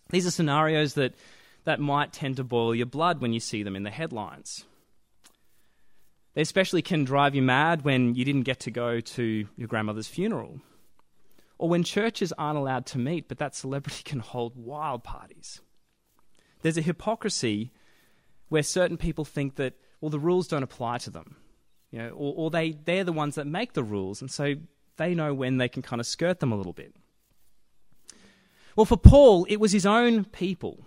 These 0.09 0.27
are 0.27 0.31
scenarios 0.31 0.95
that, 0.95 1.15
that 1.63 1.79
might 1.79 2.13
tend 2.13 2.37
to 2.37 2.43
boil 2.43 2.75
your 2.75 2.85
blood 2.85 3.21
when 3.21 3.33
you 3.33 3.39
see 3.39 3.63
them 3.63 3.75
in 3.75 3.83
the 3.83 3.89
headlines. 3.89 4.65
They 6.33 6.41
especially 6.41 6.81
can 6.81 7.03
drive 7.03 7.35
you 7.35 7.41
mad 7.41 7.83
when 7.83 8.15
you 8.15 8.25
didn't 8.25 8.43
get 8.43 8.61
to 8.61 8.71
go 8.71 8.99
to 8.99 9.47
your 9.55 9.67
grandmother's 9.67 10.07
funeral, 10.07 10.61
or 11.57 11.69
when 11.69 11.83
churches 11.83 12.33
aren't 12.37 12.57
allowed 12.57 12.85
to 12.87 12.97
meet, 12.97 13.27
but 13.27 13.37
that 13.37 13.55
celebrity 13.55 14.03
can 14.03 14.19
hold 14.19 14.55
wild 14.55 15.03
parties. 15.03 15.61
There's 16.61 16.77
a 16.77 16.81
hypocrisy 16.81 17.71
where 18.49 18.63
certain 18.63 18.97
people 18.97 19.25
think 19.25 19.55
that, 19.55 19.73
well, 20.01 20.09
the 20.09 20.19
rules 20.19 20.47
don't 20.47 20.63
apply 20.63 20.97
to 20.99 21.09
them. 21.09 21.35
You 21.91 21.99
know, 21.99 22.09
or, 22.09 22.33
or 22.35 22.49
they, 22.49 22.71
they're 22.71 23.03
the 23.03 23.13
ones 23.13 23.35
that 23.35 23.45
make 23.45 23.73
the 23.73 23.83
rules, 23.83 24.19
and 24.19 24.31
so 24.31 24.55
they 24.97 25.13
know 25.13 25.33
when 25.33 25.57
they 25.57 25.69
can 25.69 25.83
kind 25.83 25.99
of 25.99 26.07
skirt 26.07 26.39
them 26.39 26.51
a 26.51 26.55
little 26.55 26.73
bit. 26.73 26.95
Well, 28.75 28.85
for 28.85 28.97
Paul, 28.97 29.45
it 29.47 29.59
was 29.59 29.71
his 29.71 29.85
own 29.85 30.25
people 30.25 30.85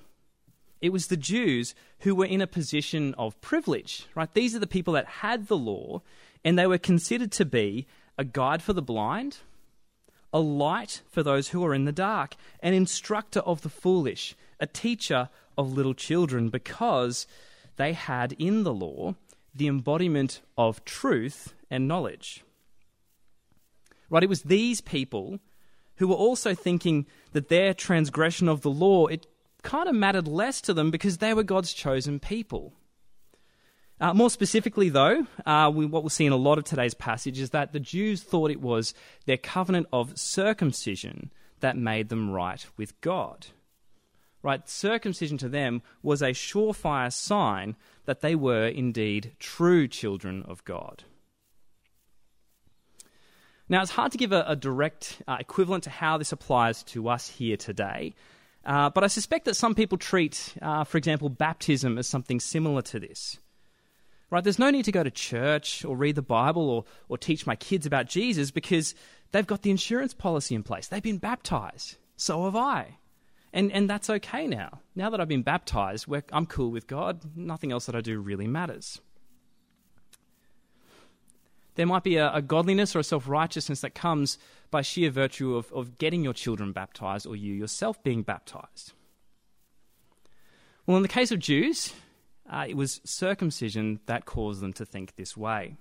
it 0.80 0.90
was 0.90 1.06
the 1.06 1.16
Jews 1.16 1.74
who 2.00 2.14
were 2.14 2.26
in 2.26 2.40
a 2.40 2.46
position 2.46 3.14
of 3.14 3.40
privilege, 3.40 4.06
right? 4.14 4.32
These 4.32 4.54
are 4.54 4.60
the 4.60 4.66
people 4.66 4.94
that 4.94 5.06
had 5.06 5.48
the 5.48 5.56
law, 5.56 6.02
and 6.44 6.58
they 6.58 6.66
were 6.66 6.78
considered 6.78 7.32
to 7.32 7.44
be 7.44 7.86
a 8.18 8.24
guide 8.24 8.62
for 8.62 8.72
the 8.72 8.82
blind, 8.82 9.38
a 10.32 10.40
light 10.40 11.02
for 11.08 11.22
those 11.22 11.48
who 11.48 11.64
are 11.64 11.74
in 11.74 11.84
the 11.84 11.92
dark, 11.92 12.34
an 12.60 12.74
instructor 12.74 13.40
of 13.40 13.62
the 13.62 13.68
foolish, 13.68 14.34
a 14.60 14.66
teacher 14.66 15.28
of 15.56 15.72
little 15.72 15.94
children, 15.94 16.50
because 16.50 17.26
they 17.76 17.92
had 17.92 18.32
in 18.38 18.62
the 18.62 18.74
law 18.74 19.14
the 19.54 19.68
embodiment 19.68 20.42
of 20.58 20.84
truth 20.84 21.54
and 21.70 21.88
knowledge. 21.88 22.44
Right? 24.10 24.22
It 24.22 24.28
was 24.28 24.42
these 24.42 24.80
people 24.80 25.40
who 25.96 26.08
were 26.08 26.14
also 26.14 26.54
thinking 26.54 27.06
that 27.32 27.48
their 27.48 27.72
transgression 27.72 28.48
of 28.48 28.60
the 28.60 28.70
law 28.70 29.06
it 29.06 29.26
kind 29.66 29.88
of 29.88 29.96
mattered 29.96 30.28
less 30.28 30.60
to 30.60 30.72
them 30.72 30.92
because 30.92 31.18
they 31.18 31.34
were 31.34 31.42
God's 31.42 31.72
chosen 31.72 32.20
people. 32.20 32.72
Uh, 34.00 34.14
more 34.14 34.30
specifically, 34.30 34.90
though, 34.90 35.26
uh, 35.44 35.72
we, 35.74 35.86
what 35.86 36.02
we'll 36.02 36.10
see 36.10 36.26
in 36.26 36.32
a 36.32 36.36
lot 36.36 36.58
of 36.58 36.64
today's 36.64 36.94
passage 36.94 37.40
is 37.40 37.50
that 37.50 37.72
the 37.72 37.80
Jews 37.80 38.22
thought 38.22 38.52
it 38.52 38.60
was 38.60 38.94
their 39.24 39.36
covenant 39.36 39.88
of 39.92 40.16
circumcision 40.16 41.32
that 41.60 41.76
made 41.76 42.10
them 42.10 42.30
right 42.30 42.64
with 42.76 43.00
God. 43.00 43.48
Right? 44.40 44.68
Circumcision 44.68 45.38
to 45.38 45.48
them 45.48 45.82
was 46.00 46.22
a 46.22 46.30
surefire 46.30 47.12
sign 47.12 47.74
that 48.04 48.20
they 48.20 48.36
were 48.36 48.68
indeed 48.68 49.32
true 49.40 49.88
children 49.88 50.44
of 50.46 50.64
God. 50.64 51.02
Now, 53.68 53.82
it's 53.82 53.90
hard 53.90 54.12
to 54.12 54.18
give 54.18 54.30
a, 54.30 54.44
a 54.46 54.54
direct 54.54 55.22
uh, 55.26 55.38
equivalent 55.40 55.84
to 55.84 55.90
how 55.90 56.18
this 56.18 56.30
applies 56.30 56.84
to 56.84 57.08
us 57.08 57.28
here 57.28 57.56
today, 57.56 58.14
uh, 58.66 58.90
but 58.90 59.04
I 59.04 59.06
suspect 59.06 59.44
that 59.44 59.54
some 59.54 59.76
people 59.76 59.96
treat, 59.96 60.54
uh, 60.60 60.82
for 60.82 60.98
example, 60.98 61.28
baptism 61.28 61.98
as 61.98 62.08
something 62.08 62.40
similar 62.40 62.82
to 62.82 62.98
this. 62.98 63.38
Right? 64.28 64.42
There's 64.42 64.58
no 64.58 64.70
need 64.70 64.84
to 64.86 64.92
go 64.92 65.04
to 65.04 65.10
church 65.10 65.84
or 65.84 65.96
read 65.96 66.16
the 66.16 66.22
Bible 66.22 66.68
or, 66.68 66.84
or 67.08 67.16
teach 67.16 67.46
my 67.46 67.54
kids 67.54 67.86
about 67.86 68.08
Jesus 68.08 68.50
because 68.50 68.96
they've 69.30 69.46
got 69.46 69.62
the 69.62 69.70
insurance 69.70 70.14
policy 70.14 70.56
in 70.56 70.64
place. 70.64 70.88
They've 70.88 71.00
been 71.00 71.18
baptized. 71.18 71.96
So 72.16 72.44
have 72.44 72.56
I. 72.56 72.98
And, 73.52 73.70
and 73.70 73.88
that's 73.88 74.10
okay 74.10 74.48
now. 74.48 74.80
Now 74.96 75.10
that 75.10 75.20
I've 75.20 75.28
been 75.28 75.42
baptized, 75.42 76.06
I'm 76.32 76.46
cool 76.46 76.72
with 76.72 76.88
God. 76.88 77.20
Nothing 77.36 77.70
else 77.70 77.86
that 77.86 77.94
I 77.94 78.00
do 78.00 78.18
really 78.18 78.48
matters. 78.48 79.00
There 81.76 81.86
might 81.86 82.02
be 82.02 82.16
a, 82.16 82.32
a 82.34 82.42
godliness 82.42 82.96
or 82.96 82.98
a 82.98 83.04
self 83.04 83.28
righteousness 83.28 83.82
that 83.82 83.94
comes 83.94 84.38
by 84.70 84.82
sheer 84.82 85.10
virtue 85.10 85.56
of, 85.56 85.72
of 85.72 85.98
getting 85.98 86.22
your 86.22 86.32
children 86.32 86.72
baptized 86.72 87.26
or 87.26 87.36
you 87.36 87.52
yourself 87.52 88.02
being 88.02 88.22
baptized. 88.22 88.92
Well, 90.86 90.96
in 90.96 91.02
the 91.02 91.08
case 91.08 91.32
of 91.32 91.40
Jews, 91.40 91.92
uh, 92.48 92.66
it 92.68 92.76
was 92.76 93.00
circumcision 93.04 94.00
that 94.06 94.24
caused 94.24 94.60
them 94.60 94.72
to 94.74 94.84
think 94.84 95.16
this 95.16 95.36
way. 95.36 95.76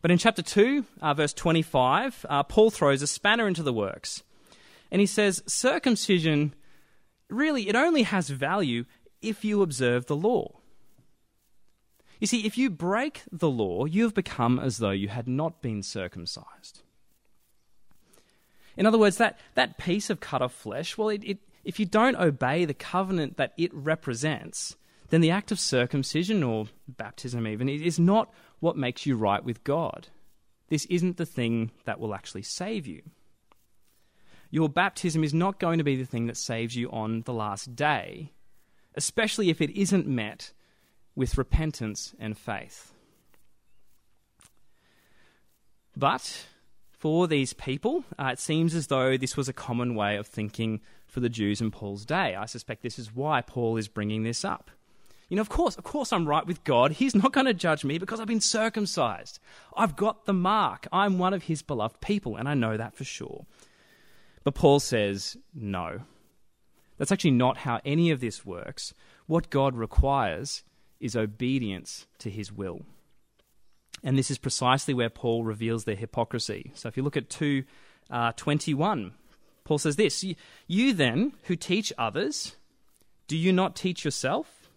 But 0.00 0.10
in 0.10 0.18
chapter 0.18 0.42
2, 0.42 0.84
uh, 1.00 1.14
verse 1.14 1.32
25, 1.32 2.26
uh, 2.28 2.42
Paul 2.42 2.70
throws 2.70 3.02
a 3.02 3.06
spanner 3.06 3.46
into 3.46 3.62
the 3.62 3.72
works. 3.72 4.22
And 4.90 5.00
he 5.00 5.06
says, 5.06 5.42
circumcision, 5.46 6.54
really, 7.30 7.68
it 7.68 7.76
only 7.76 8.02
has 8.02 8.28
value 8.28 8.84
if 9.20 9.44
you 9.44 9.62
observe 9.62 10.06
the 10.06 10.16
law. 10.16 10.58
You 12.18 12.26
see, 12.26 12.46
if 12.46 12.56
you 12.58 12.70
break 12.70 13.22
the 13.30 13.50
law, 13.50 13.84
you 13.84 14.04
have 14.04 14.14
become 14.14 14.58
as 14.58 14.78
though 14.78 14.90
you 14.90 15.08
had 15.08 15.28
not 15.28 15.60
been 15.62 15.82
circumcised. 15.82 16.82
In 18.76 18.86
other 18.86 18.98
words, 18.98 19.18
that, 19.18 19.38
that 19.54 19.78
piece 19.78 20.10
of 20.10 20.20
cut 20.20 20.42
off 20.42 20.52
flesh, 20.52 20.96
well, 20.96 21.08
it, 21.08 21.22
it, 21.24 21.38
if 21.64 21.78
you 21.78 21.86
don't 21.86 22.16
obey 22.16 22.64
the 22.64 22.74
covenant 22.74 23.36
that 23.36 23.52
it 23.56 23.72
represents, 23.74 24.76
then 25.10 25.20
the 25.20 25.30
act 25.30 25.52
of 25.52 25.60
circumcision 25.60 26.42
or 26.42 26.66
baptism, 26.88 27.46
even, 27.46 27.68
is 27.68 27.98
not 27.98 28.32
what 28.60 28.76
makes 28.76 29.04
you 29.04 29.16
right 29.16 29.44
with 29.44 29.62
God. 29.62 30.08
This 30.68 30.86
isn't 30.86 31.18
the 31.18 31.26
thing 31.26 31.70
that 31.84 32.00
will 32.00 32.14
actually 32.14 32.42
save 32.42 32.86
you. 32.86 33.02
Your 34.50 34.68
baptism 34.68 35.22
is 35.22 35.34
not 35.34 35.58
going 35.58 35.78
to 35.78 35.84
be 35.84 35.96
the 35.96 36.06
thing 36.06 36.26
that 36.26 36.36
saves 36.36 36.76
you 36.76 36.90
on 36.90 37.22
the 37.22 37.32
last 37.32 37.76
day, 37.76 38.32
especially 38.94 39.50
if 39.50 39.60
it 39.60 39.70
isn't 39.70 40.06
met 40.06 40.52
with 41.14 41.38
repentance 41.38 42.14
and 42.18 42.36
faith. 42.36 42.92
But 45.96 46.46
for 47.02 47.26
these 47.26 47.52
people, 47.52 48.04
uh, 48.16 48.26
it 48.26 48.38
seems 48.38 48.76
as 48.76 48.86
though 48.86 49.16
this 49.16 49.36
was 49.36 49.48
a 49.48 49.52
common 49.52 49.96
way 49.96 50.14
of 50.14 50.24
thinking 50.24 50.80
for 51.08 51.18
the 51.18 51.28
Jews 51.28 51.60
in 51.60 51.72
Paul's 51.72 52.04
day. 52.04 52.36
I 52.36 52.46
suspect 52.46 52.84
this 52.84 52.96
is 52.96 53.12
why 53.12 53.40
Paul 53.40 53.76
is 53.76 53.88
bringing 53.88 54.22
this 54.22 54.44
up. 54.44 54.70
You 55.28 55.34
know, 55.34 55.40
of 55.40 55.48
course, 55.48 55.74
of 55.74 55.82
course, 55.82 56.12
I'm 56.12 56.28
right 56.28 56.46
with 56.46 56.62
God. 56.62 56.92
He's 56.92 57.16
not 57.16 57.32
going 57.32 57.46
to 57.46 57.54
judge 57.54 57.84
me 57.84 57.98
because 57.98 58.20
I've 58.20 58.28
been 58.28 58.40
circumcised. 58.40 59.40
I've 59.76 59.96
got 59.96 60.26
the 60.26 60.32
mark. 60.32 60.86
I'm 60.92 61.18
one 61.18 61.34
of 61.34 61.42
his 61.42 61.60
beloved 61.60 62.00
people, 62.00 62.36
and 62.36 62.48
I 62.48 62.54
know 62.54 62.76
that 62.76 62.94
for 62.94 63.02
sure. 63.02 63.46
But 64.44 64.54
Paul 64.54 64.78
says, 64.78 65.36
no. 65.52 66.02
That's 66.98 67.10
actually 67.10 67.32
not 67.32 67.56
how 67.56 67.80
any 67.84 68.12
of 68.12 68.20
this 68.20 68.46
works. 68.46 68.94
What 69.26 69.50
God 69.50 69.74
requires 69.74 70.62
is 71.00 71.16
obedience 71.16 72.06
to 72.20 72.30
his 72.30 72.52
will. 72.52 72.82
And 74.04 74.18
this 74.18 74.30
is 74.30 74.38
precisely 74.38 74.94
where 74.94 75.10
Paul 75.10 75.44
reveals 75.44 75.84
their 75.84 75.94
hypocrisy. 75.94 76.72
So 76.74 76.88
if 76.88 76.96
you 76.96 77.02
look 77.02 77.16
at 77.16 77.30
2 77.30 77.64
uh, 78.10 78.32
21, 78.32 79.12
Paul 79.64 79.78
says 79.78 79.96
this 79.96 80.24
You 80.66 80.92
then, 80.92 81.32
who 81.44 81.56
teach 81.56 81.92
others, 81.96 82.56
do 83.28 83.36
you 83.36 83.52
not 83.52 83.76
teach 83.76 84.04
yourself? 84.04 84.68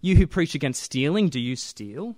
You 0.00 0.16
who 0.16 0.26
preach 0.26 0.54
against 0.54 0.82
stealing, 0.82 1.28
do 1.28 1.40
you 1.40 1.56
steal? 1.56 2.16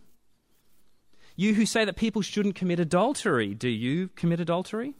You 1.36 1.54
who 1.54 1.66
say 1.66 1.84
that 1.84 1.96
people 1.96 2.22
shouldn't 2.22 2.54
commit 2.54 2.80
adultery, 2.80 3.54
do 3.54 3.68
you 3.68 4.08
commit 4.16 4.40
adultery? 4.40 4.94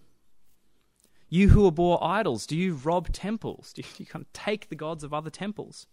You 1.28 1.48
who 1.48 1.66
abhor 1.66 1.98
idols, 2.04 2.46
do 2.46 2.56
you 2.56 2.74
rob 2.74 3.12
temples? 3.12 3.72
Do 3.74 3.82
you 3.98 4.06
kind 4.06 4.24
of 4.24 4.32
take 4.32 4.68
the 4.68 4.76
gods 4.76 5.02
of 5.02 5.12
other 5.12 5.30
temples? 5.30 5.86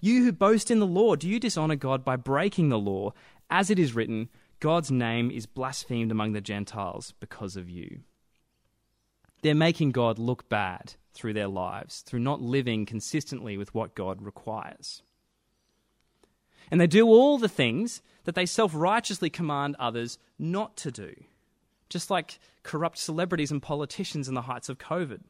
You 0.00 0.24
who 0.24 0.32
boast 0.32 0.70
in 0.70 0.80
the 0.80 0.86
law, 0.86 1.14
do 1.14 1.28
you 1.28 1.38
dishonor 1.38 1.76
God 1.76 2.04
by 2.04 2.16
breaking 2.16 2.68
the 2.68 2.78
law? 2.78 3.12
As 3.54 3.68
it 3.68 3.78
is 3.78 3.94
written, 3.94 4.30
God's 4.60 4.90
name 4.90 5.30
is 5.30 5.44
blasphemed 5.44 6.10
among 6.10 6.32
the 6.32 6.40
Gentiles 6.40 7.12
because 7.20 7.54
of 7.54 7.68
you. 7.68 8.00
They're 9.42 9.54
making 9.54 9.90
God 9.90 10.18
look 10.18 10.48
bad 10.48 10.94
through 11.12 11.34
their 11.34 11.48
lives, 11.48 12.00
through 12.00 12.20
not 12.20 12.40
living 12.40 12.86
consistently 12.86 13.58
with 13.58 13.74
what 13.74 13.94
God 13.94 14.22
requires. 14.22 15.02
And 16.70 16.80
they 16.80 16.86
do 16.86 17.06
all 17.06 17.36
the 17.36 17.46
things 17.46 18.00
that 18.24 18.34
they 18.34 18.46
self 18.46 18.72
righteously 18.74 19.28
command 19.28 19.76
others 19.78 20.18
not 20.38 20.74
to 20.78 20.90
do, 20.90 21.12
just 21.90 22.10
like 22.10 22.38
corrupt 22.62 22.96
celebrities 22.96 23.50
and 23.50 23.62
politicians 23.62 24.28
in 24.28 24.34
the 24.34 24.42
heights 24.42 24.70
of 24.70 24.78
COVID. 24.78 25.20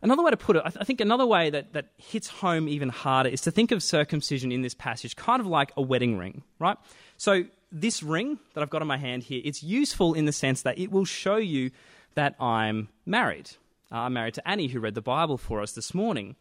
Another 0.00 0.22
way 0.22 0.30
to 0.30 0.36
put 0.36 0.56
it, 0.56 0.62
I, 0.64 0.70
th- 0.70 0.78
I, 0.80 0.84
think 0.84 1.00
another 1.00 1.26
way 1.26 1.50
that, 1.50 1.72
that 1.72 1.88
hits 1.96 2.28
home 2.28 2.68
even 2.68 2.88
harder 2.88 3.28
is 3.28 3.40
to 3.42 3.50
think 3.50 3.72
of 3.72 3.82
circumcision 3.82 4.52
in 4.52 4.62
this 4.62 4.74
passage 4.74 5.16
kind 5.16 5.40
of 5.40 5.46
like 5.46 5.72
a 5.76 5.82
wedding 5.82 6.16
ring, 6.16 6.44
right? 6.58 6.76
So, 7.16 7.44
this 7.70 8.02
ring 8.02 8.38
that 8.54 8.62
I've 8.62 8.70
got 8.70 8.80
in 8.80 8.88
my 8.88 8.96
hand 8.96 9.24
here, 9.24 9.42
it's 9.44 9.62
useful 9.62 10.14
in 10.14 10.24
the 10.24 10.32
sense 10.32 10.62
that 10.62 10.78
it 10.78 10.90
will 10.90 11.04
show 11.04 11.36
you 11.36 11.70
that 12.14 12.34
I'm 12.40 12.88
married. 13.04 13.50
Uh, 13.92 13.98
I'm 13.98 14.14
married 14.14 14.34
to 14.34 14.48
Annie, 14.48 14.68
who 14.68 14.80
read 14.80 14.94
the 14.94 15.02
Bible 15.02 15.36
for 15.36 15.60
us 15.60 15.72
this 15.72 15.92
morning. 15.92 16.36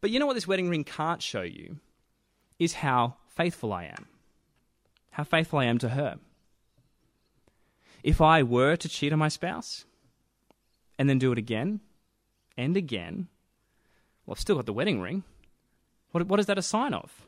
But 0.00 0.10
you 0.10 0.20
know 0.20 0.26
what 0.26 0.34
this 0.34 0.46
wedding 0.46 0.68
ring 0.68 0.84
can't 0.84 1.22
show 1.22 1.42
you? 1.42 1.78
is 2.58 2.74
how 2.74 3.14
faithful 3.28 3.72
I 3.72 3.84
am, 3.84 4.06
how 5.10 5.24
faithful 5.24 5.60
I 5.60 5.64
am 5.64 5.78
to 5.78 5.90
her. 5.90 6.18
If 8.02 8.20
I 8.20 8.42
were 8.42 8.76
to 8.76 8.88
cheat 8.88 9.12
on 9.12 9.18
my 9.18 9.28
spouse 9.28 9.84
and 10.98 11.08
then 11.08 11.18
do 11.18 11.32
it 11.32 11.38
again 11.38 11.80
and 12.58 12.76
again, 12.76 13.28
well, 14.26 14.34
I've 14.34 14.40
still 14.40 14.56
got 14.56 14.66
the 14.66 14.72
wedding 14.74 15.00
ring. 15.00 15.22
What, 16.10 16.26
what 16.26 16.40
is 16.40 16.46
that 16.46 16.58
a 16.58 16.62
sign 16.62 16.92
of? 16.92 17.26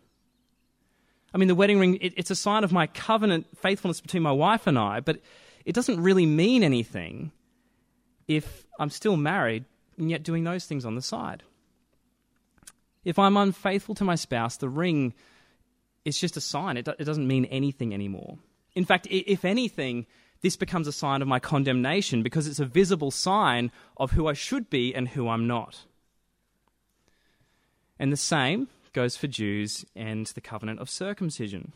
I 1.32 1.38
mean, 1.38 1.48
the 1.48 1.54
wedding 1.54 1.78
ring, 1.78 1.96
it, 2.00 2.12
it's 2.16 2.30
a 2.30 2.36
sign 2.36 2.64
of 2.64 2.72
my 2.72 2.88
covenant 2.88 3.46
faithfulness 3.56 4.00
between 4.00 4.24
my 4.24 4.32
wife 4.32 4.66
and 4.66 4.78
I, 4.78 5.00
but 5.00 5.20
it 5.64 5.74
doesn't 5.74 6.02
really 6.02 6.26
mean 6.26 6.64
anything 6.64 7.30
if 8.26 8.66
I'm 8.78 8.90
still 8.90 9.16
married 9.16 9.64
and 9.96 10.10
yet 10.10 10.24
doing 10.24 10.44
those 10.44 10.66
things 10.66 10.84
on 10.84 10.96
the 10.96 11.02
side. 11.02 11.44
If 13.04 13.18
I'm 13.18 13.36
unfaithful 13.36 13.94
to 13.94 14.04
my 14.04 14.16
spouse, 14.16 14.56
the 14.56 14.68
ring 14.68 15.14
is 16.04 16.18
just 16.18 16.36
a 16.36 16.40
sign. 16.40 16.76
It, 16.76 16.88
it 16.88 17.04
doesn't 17.04 17.26
mean 17.26 17.44
anything 17.46 17.94
anymore. 17.94 18.38
In 18.74 18.84
fact, 18.84 19.06
if 19.10 19.44
anything, 19.44 20.06
this 20.42 20.56
becomes 20.56 20.86
a 20.86 20.92
sign 20.92 21.22
of 21.22 21.28
my 21.28 21.38
condemnation 21.38 22.22
because 22.22 22.46
it's 22.46 22.60
a 22.60 22.64
visible 22.64 23.10
sign 23.10 23.70
of 23.96 24.12
who 24.12 24.26
I 24.26 24.32
should 24.32 24.70
be 24.70 24.94
and 24.94 25.08
who 25.08 25.28
I'm 25.28 25.46
not. 25.46 25.84
And 27.98 28.12
the 28.12 28.16
same 28.16 28.68
goes 28.92 29.16
for 29.16 29.26
Jews 29.26 29.84
and 29.94 30.26
the 30.26 30.40
covenant 30.40 30.80
of 30.80 30.88
circumcision. 30.88 31.72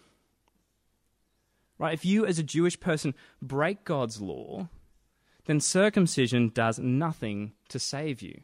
Right? 1.78 1.94
If 1.94 2.04
you, 2.04 2.24
as 2.24 2.38
a 2.38 2.42
Jewish 2.42 2.80
person, 2.80 3.14
break 3.42 3.84
God's 3.84 4.20
law, 4.20 4.68
then 5.46 5.60
circumcision 5.60 6.50
does 6.54 6.78
nothing 6.78 7.52
to 7.68 7.78
save 7.78 8.22
you. 8.22 8.40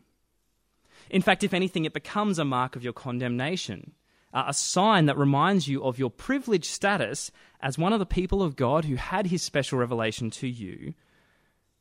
In 1.08 1.22
fact, 1.22 1.42
if 1.42 1.54
anything, 1.54 1.84
it 1.84 1.94
becomes 1.94 2.38
a 2.38 2.44
mark 2.44 2.76
of 2.76 2.84
your 2.84 2.92
condemnation, 2.92 3.92
a 4.32 4.54
sign 4.54 5.06
that 5.06 5.18
reminds 5.18 5.66
you 5.66 5.82
of 5.82 5.98
your 5.98 6.10
privileged 6.10 6.66
status 6.66 7.30
as 7.60 7.78
one 7.78 7.92
of 7.92 7.98
the 7.98 8.06
people 8.06 8.42
of 8.42 8.56
God 8.56 8.84
who 8.84 8.94
had 8.96 9.26
his 9.26 9.42
special 9.42 9.78
revelation 9.78 10.30
to 10.30 10.46
you, 10.46 10.94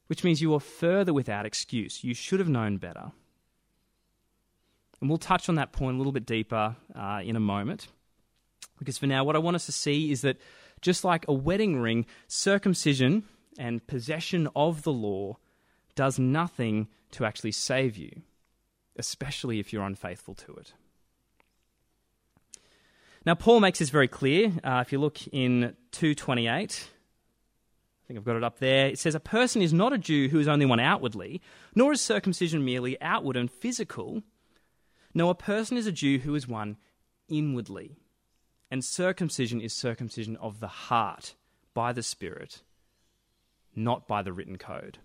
which 0.07 0.23
means 0.23 0.41
you 0.41 0.53
are 0.55 0.59
further 0.59 1.13
without 1.13 1.45
excuse. 1.45 2.03
You 2.03 2.13
should 2.13 2.39
have 2.39 2.49
known 2.49 2.77
better. 2.77 3.11
And 4.99 5.09
we'll 5.09 5.17
touch 5.19 5.47
on 5.47 5.55
that 5.55 5.71
point 5.71 5.95
a 5.95 5.97
little 5.97 6.11
bit 6.11 6.25
deeper 6.25 6.75
uh, 6.95 7.21
in 7.23 7.35
a 7.35 7.39
moment. 7.39 7.87
Because 8.79 8.97
for 8.97 9.07
now, 9.07 9.23
what 9.23 9.35
I 9.35 9.39
want 9.39 9.55
us 9.55 9.65
to 9.67 9.71
see 9.71 10.11
is 10.11 10.21
that 10.21 10.37
just 10.81 11.03
like 11.03 11.25
a 11.27 11.33
wedding 11.33 11.79
ring, 11.79 12.05
circumcision 12.27 13.23
and 13.57 13.85
possession 13.85 14.47
of 14.55 14.83
the 14.83 14.93
law 14.93 15.37
does 15.95 16.17
nothing 16.17 16.87
to 17.11 17.25
actually 17.25 17.51
save 17.51 17.97
you, 17.97 18.21
especially 18.95 19.59
if 19.59 19.73
you're 19.73 19.83
unfaithful 19.83 20.33
to 20.35 20.53
it. 20.55 20.73
Now, 23.25 23.35
Paul 23.35 23.59
makes 23.59 23.79
this 23.79 23.89
very 23.89 24.07
clear. 24.07 24.53
Uh, 24.63 24.83
if 24.85 24.91
you 24.91 24.99
look 24.99 25.27
in 25.27 25.75
228, 25.91 26.51
I 26.51 28.07
think 28.07 28.17
I've 28.17 28.25
got 28.25 28.37
it 28.37 28.43
up 28.43 28.59
there. 28.59 28.87
It 28.87 28.99
says, 28.99 29.13
A 29.13 29.19
person 29.19 29.61
is 29.61 29.73
not 29.73 29.93
a 29.93 29.97
Jew 29.97 30.29
who 30.29 30.39
is 30.39 30.47
only 30.47 30.65
one 30.65 30.79
outwardly, 30.79 31.41
nor 31.75 31.91
is 31.91 32.01
circumcision 32.01 32.63
merely 32.63 32.99
outward 33.01 33.35
and 33.35 33.51
physical 33.51 34.23
no, 35.13 35.29
a 35.29 35.35
person 35.35 35.77
is 35.77 35.87
a 35.87 35.91
Jew 35.91 36.19
who 36.19 36.35
is 36.35 36.47
one 36.47 36.77
inwardly. 37.27 37.97
And 38.71 38.85
circumcision 38.85 39.61
is 39.61 39.73
circumcision 39.73 40.35
of 40.37 40.59
the 40.59 40.67
heart 40.67 41.35
by 41.73 41.91
the 41.93 42.03
Spirit, 42.03 42.61
not 43.75 44.07
by 44.07 44.21
the 44.21 44.33
written 44.33 44.57
code. 44.57 44.99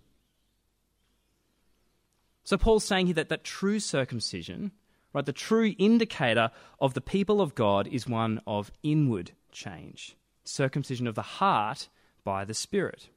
So 2.44 2.58
Paul's 2.58 2.84
saying 2.84 3.06
here 3.06 3.14
that, 3.14 3.30
that 3.30 3.42
true 3.42 3.80
circumcision, 3.80 4.72
right, 5.14 5.24
the 5.24 5.32
true 5.32 5.74
indicator 5.78 6.50
of 6.80 6.92
the 6.92 7.00
people 7.00 7.40
of 7.40 7.54
God 7.54 7.86
is 7.86 8.06
one 8.06 8.40
of 8.46 8.70
inward 8.82 9.30
change, 9.52 10.16
circumcision 10.44 11.06
of 11.06 11.14
the 11.14 11.22
heart 11.22 11.88
by 12.24 12.44
the 12.44 12.54
Spirit. 12.54 13.08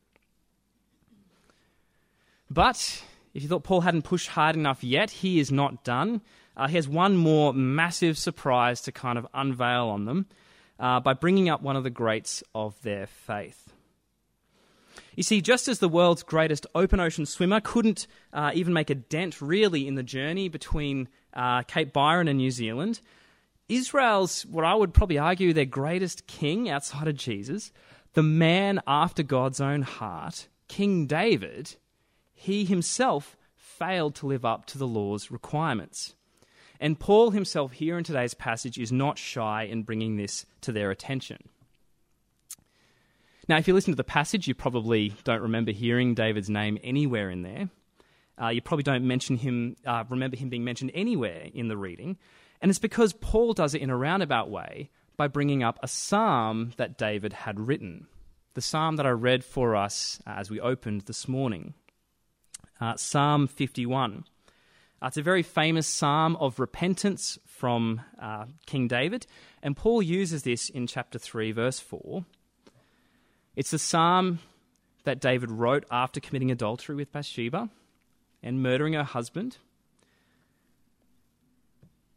But 2.49 3.03
if 3.33 3.43
you 3.43 3.49
thought 3.49 3.63
Paul 3.63 3.81
hadn't 3.81 4.03
pushed 4.03 4.29
hard 4.29 4.55
enough 4.55 4.83
yet, 4.83 5.09
he 5.09 5.39
is 5.39 5.51
not 5.51 5.83
done. 5.83 6.21
Uh, 6.55 6.67
he 6.67 6.75
has 6.75 6.87
one 6.87 7.15
more 7.15 7.53
massive 7.53 8.17
surprise 8.17 8.81
to 8.81 8.91
kind 8.91 9.17
of 9.17 9.27
unveil 9.33 9.89
on 9.89 10.05
them 10.05 10.27
uh, 10.79 10.99
by 10.99 11.13
bringing 11.13 11.49
up 11.49 11.61
one 11.61 11.75
of 11.75 11.83
the 11.83 11.89
greats 11.89 12.43
of 12.55 12.81
their 12.81 13.07
faith. 13.07 13.66
You 15.17 15.23
see, 15.23 15.41
just 15.41 15.67
as 15.67 15.79
the 15.79 15.89
world's 15.89 16.21
greatest 16.21 16.67
open 16.75 16.99
ocean 16.99 17.25
swimmer 17.25 17.59
couldn't 17.59 18.05
uh, 18.31 18.51
even 18.53 18.71
make 18.71 18.91
a 18.91 18.95
dent 18.95 19.41
really 19.41 19.87
in 19.87 19.95
the 19.95 20.03
journey 20.03 20.47
between 20.47 21.09
uh, 21.33 21.63
Cape 21.63 21.91
Byron 21.91 22.27
and 22.27 22.37
New 22.37 22.51
Zealand, 22.51 23.01
Israel's, 23.67 24.45
what 24.45 24.63
I 24.63 24.75
would 24.75 24.93
probably 24.93 25.17
argue, 25.17 25.53
their 25.53 25.65
greatest 25.65 26.27
king 26.27 26.69
outside 26.69 27.07
of 27.07 27.15
Jesus, 27.15 27.71
the 28.13 28.21
man 28.21 28.79
after 28.85 29.23
God's 29.23 29.59
own 29.59 29.81
heart, 29.81 30.49
King 30.67 31.07
David, 31.07 31.77
he 32.35 32.63
himself 32.63 33.35
failed 33.55 34.13
to 34.15 34.27
live 34.27 34.45
up 34.45 34.67
to 34.67 34.77
the 34.77 34.87
law's 34.87 35.31
requirements. 35.31 36.13
And 36.79 36.99
Paul 36.99 37.31
himself, 37.31 37.71
here 37.71 37.97
in 37.97 38.03
today's 38.03 38.35
passage, 38.35 38.77
is 38.77 38.91
not 38.91 39.17
shy 39.17 39.63
in 39.63 39.81
bringing 39.81 40.17
this 40.17 40.45
to 40.61 40.71
their 40.71 40.91
attention. 40.91 41.49
Now, 43.49 43.57
if 43.57 43.67
you 43.67 43.73
listen 43.73 43.93
to 43.93 43.97
the 43.97 44.03
passage, 44.03 44.47
you 44.47 44.53
probably 44.53 45.13
don't 45.23 45.41
remember 45.41 45.71
hearing 45.71 46.13
David's 46.13 46.49
name 46.49 46.77
anywhere 46.83 47.29
in 47.29 47.43
there. 47.43 47.69
Uh, 48.41 48.49
you 48.49 48.61
probably 48.61 48.83
don't 48.83 49.07
mention 49.07 49.37
him, 49.37 49.77
uh, 49.85 50.03
remember 50.09 50.35
him 50.35 50.49
being 50.49 50.65
mentioned 50.65 50.91
anywhere 50.93 51.47
in 51.53 51.69
the 51.69 51.77
reading. 51.77 52.17
And 52.61 52.69
it's 52.69 52.79
because 52.79 53.13
Paul 53.13 53.53
does 53.53 53.73
it 53.73 53.81
in 53.81 53.89
a 53.89 53.97
roundabout 53.97 54.49
way 54.49 54.89
by 55.15 55.27
bringing 55.27 55.63
up 55.63 55.79
a 55.81 55.87
psalm 55.87 56.73
that 56.77 56.97
David 56.97 57.33
had 57.33 57.59
written. 57.59 58.07
The 58.53 58.61
psalm 58.61 58.97
that 58.97 59.05
I 59.05 59.11
read 59.11 59.43
for 59.45 59.75
us 59.75 60.19
as 60.27 60.49
we 60.49 60.59
opened 60.59 61.01
this 61.01 61.27
morning. 61.27 61.73
Uh, 62.81 62.95
psalm 62.97 63.47
51. 63.47 64.25
Uh, 65.01 65.07
it's 65.07 65.17
a 65.17 65.21
very 65.21 65.43
famous 65.43 65.87
psalm 65.87 66.35
of 66.35 66.59
repentance 66.59 67.39
from 67.45 68.01
uh, 68.21 68.45
King 68.65 68.87
David, 68.87 69.25
and 69.63 69.77
Paul 69.77 70.01
uses 70.01 70.43
this 70.43 70.69
in 70.69 70.85
chapter 70.87 71.17
3, 71.17 71.51
verse 71.51 71.79
4. 71.79 72.25
It's 73.57 73.71
the 73.71 73.79
psalm 73.79 74.37
that 75.03 75.19
David 75.19 75.49
wrote 75.49 75.83
after 75.89 76.19
committing 76.19 76.51
adultery 76.51 76.95
with 76.95 77.11
Bathsheba 77.11 77.69
and 78.43 78.61
murdering 78.61 78.93
her 78.93 79.03
husband. 79.03 79.57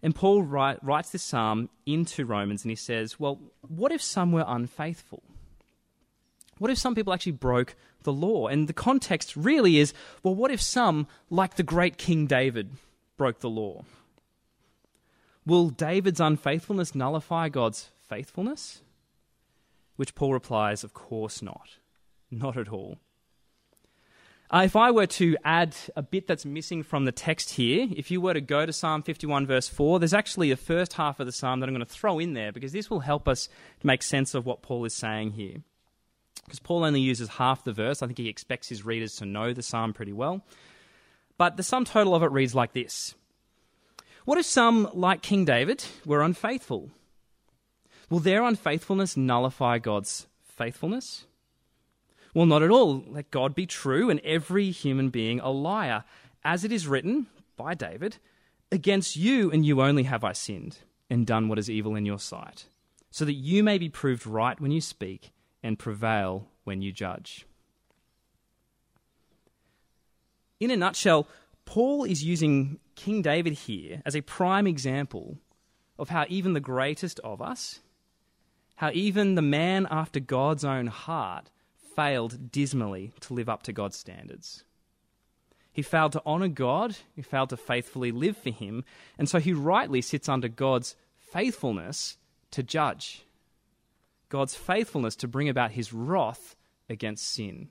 And 0.03 0.15
Paul 0.15 0.43
write, 0.43 0.85
writes 0.85 1.09
this 1.09 1.23
psalm 1.23 1.71
into 1.87 2.27
Romans 2.27 2.63
and 2.63 2.71
he 2.71 2.77
says, 2.77 3.19
Well, 3.19 3.41
what 3.67 3.91
if 3.91 4.03
some 4.03 4.33
were 4.33 4.45
unfaithful? 4.47 5.23
What 6.59 6.71
if 6.71 6.77
some 6.77 6.95
people 6.95 7.15
actually 7.15 7.33
broke 7.33 7.75
the 8.03 8.13
law? 8.13 8.47
And 8.47 8.69
the 8.69 8.75
context 8.75 9.35
really 9.35 9.79
is 9.79 9.95
well, 10.23 10.35
what 10.35 10.51
if 10.51 10.61
some, 10.61 11.07
like 11.31 11.55
the 11.55 11.63
great 11.63 11.97
King 11.97 12.27
David, 12.27 12.73
broke 13.17 13.41
the 13.41 13.49
law? 13.49 13.87
Will 15.47 15.71
David's 15.71 16.21
unfaithfulness 16.21 16.95
nullify 16.95 17.49
God's 17.49 17.89
faithfulness? 18.07 18.83
Which 20.01 20.15
Paul 20.15 20.33
replies, 20.33 20.83
of 20.83 20.95
course 20.95 21.43
not. 21.43 21.77
Not 22.31 22.57
at 22.57 22.71
all. 22.71 22.97
Uh, 24.51 24.63
if 24.65 24.75
I 24.75 24.91
were 24.91 25.07
to 25.09 25.37
add 25.45 25.77
a 25.95 26.01
bit 26.01 26.27
that's 26.27 26.47
missing 26.47 26.83
from 26.83 27.05
the 27.05 27.13
text 27.13 27.51
here, 27.51 27.87
if 27.95 28.11
you 28.11 28.19
were 28.19 28.33
to 28.33 28.41
go 28.41 28.65
to 28.65 28.73
Psalm 28.73 29.03
51, 29.03 29.47
verse 29.47 29.69
4, 29.69 29.99
there's 29.99 30.15
actually 30.15 30.53
a 30.53 30.57
first 30.57 30.95
half 30.95 31.21
of 31.21 31.27
the 31.27 31.33
psalm 31.33 31.61
that 31.61 31.69
I'm 31.69 31.75
going 31.75 31.85
to 31.85 31.93
throw 31.93 32.19
in 32.19 32.33
there 32.33 32.51
because 32.51 32.73
this 32.73 32.89
will 32.89 33.01
help 33.01 33.29
us 33.29 33.51
make 33.83 34.03
sense 34.03 34.33
of 34.35 34.47
what 34.47 34.63
Paul 34.63 34.87
is 34.87 34.95
saying 34.95 35.33
here 35.33 35.57
because 36.47 36.61
Paul 36.61 36.87
only 36.87 37.03
uses 37.03 37.29
half 37.29 37.65
the 37.65 37.73
verse. 37.75 38.01
I 38.01 38.07
think 38.07 38.17
he 38.17 38.31
expects 38.31 38.71
his 38.71 38.87
readers 38.87 39.17
to 39.17 39.27
know 39.27 39.53
the 39.53 39.63
psalm 39.63 39.93
pretty 39.93 40.15
well. 40.15 40.43
But 41.37 41.59
the 41.59 41.63
sum 41.63 41.85
total 41.85 42.15
of 42.15 42.23
it 42.23 42.33
reads 42.33 42.55
like 42.55 42.73
this 42.73 43.15
What 44.25 44.39
if 44.39 44.47
some, 44.47 44.89
like 44.95 45.21
King 45.21 45.45
David, 45.45 45.85
were 46.07 46.23
unfaithful? 46.23 46.89
Will 48.11 48.19
their 48.19 48.45
unfaithfulness 48.45 49.17
nullify 49.17 49.79
God's 49.79 50.27
faithfulness? 50.45 51.27
Well, 52.35 52.47
not 52.47 52.63
at 52.63 52.71
all. 52.71 53.05
Let 53.09 53.31
God 53.31 53.55
be 53.55 53.67
true 53.67 54.11
and 54.11 54.21
every 54.21 54.71
human 54.71 55.09
being 55.09 55.41
a 55.41 55.51
liar. 55.51 56.05
As 56.45 56.65
it 56.65 56.73
is 56.73 56.87
written 56.87 57.27
by 57.57 57.75
David, 57.75 58.19
Against 58.73 59.17
you 59.17 59.51
and 59.51 59.67
you 59.67 59.83
only 59.83 60.05
have 60.05 60.23
I 60.23 60.33
sinned 60.33 60.79
and 61.09 61.27
done 61.27 61.49
what 61.49 61.59
is 61.59 61.69
evil 61.69 61.97
in 61.97 62.07
your 62.07 62.21
sight, 62.21 62.67
so 63.11 63.25
that 63.25 63.33
you 63.33 63.65
may 63.65 63.79
be 63.79 63.89
proved 63.89 64.27
right 64.27 64.61
when 64.61 64.71
you 64.71 64.81
speak 64.81 65.33
and 65.61 65.79
prevail 65.79 66.47
when 66.63 66.81
you 66.81 66.93
judge. 66.93 67.47
In 70.61 70.71
a 70.71 70.77
nutshell, 70.77 71.27
Paul 71.65 72.05
is 72.05 72.23
using 72.23 72.79
King 72.95 73.23
David 73.23 73.55
here 73.55 74.03
as 74.07 74.15
a 74.15 74.21
prime 74.21 74.69
example 74.69 75.39
of 75.99 76.11
how 76.11 76.27
even 76.29 76.53
the 76.53 76.61
greatest 76.61 77.19
of 77.21 77.43
us, 77.43 77.81
how 78.81 78.91
even 78.95 79.35
the 79.35 79.43
man 79.43 79.87
after 79.91 80.19
God's 80.19 80.65
own 80.65 80.87
heart, 80.87 81.51
failed 81.95 82.51
dismally 82.51 83.13
to 83.21 83.35
live 83.35 83.47
up 83.47 83.63
to 83.65 83.75
God's 83.75 83.99
standards. 83.99 84.65
He 85.71 85.83
failed 85.83 86.13
to 86.13 86.23
honour 86.25 86.49
God, 86.49 86.97
he 87.15 87.21
failed 87.21 87.51
to 87.51 87.59
faithfully 87.59 88.11
live 88.11 88.39
for 88.39 88.49
Him, 88.49 88.85
and 89.19 89.29
so 89.29 89.39
he 89.39 89.53
rightly 89.53 90.01
sits 90.01 90.31
under 90.31 90.49
God's 90.49 90.97
faithfulness 91.19 92.17
to 92.53 92.63
judge, 92.63 93.27
God's 94.31 94.55
faithfulness 94.55 95.15
to 95.17 95.29
bring 95.29 95.51
about 95.51 95.73
his 95.73 95.93
wrath 95.93 96.57
against 96.89 97.31
sin. 97.31 97.69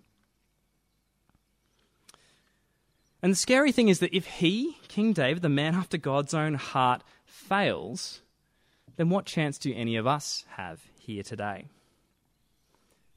And 3.24 3.32
the 3.32 3.36
scary 3.36 3.72
thing 3.72 3.88
is 3.88 3.98
that 3.98 4.16
if 4.16 4.28
he, 4.28 4.78
King 4.88 5.14
David, 5.14 5.42
the 5.42 5.50
man 5.50 5.74
after 5.74 5.98
God's 5.98 6.36
own 6.36 6.54
heart, 6.54 7.02
fails, 7.26 8.22
then 8.98 9.10
what 9.10 9.26
chance 9.26 9.58
do 9.58 9.74
any 9.74 9.96
of 9.96 10.06
us 10.06 10.46
have 10.56 10.80
here 11.14 11.24
today? 11.24 11.66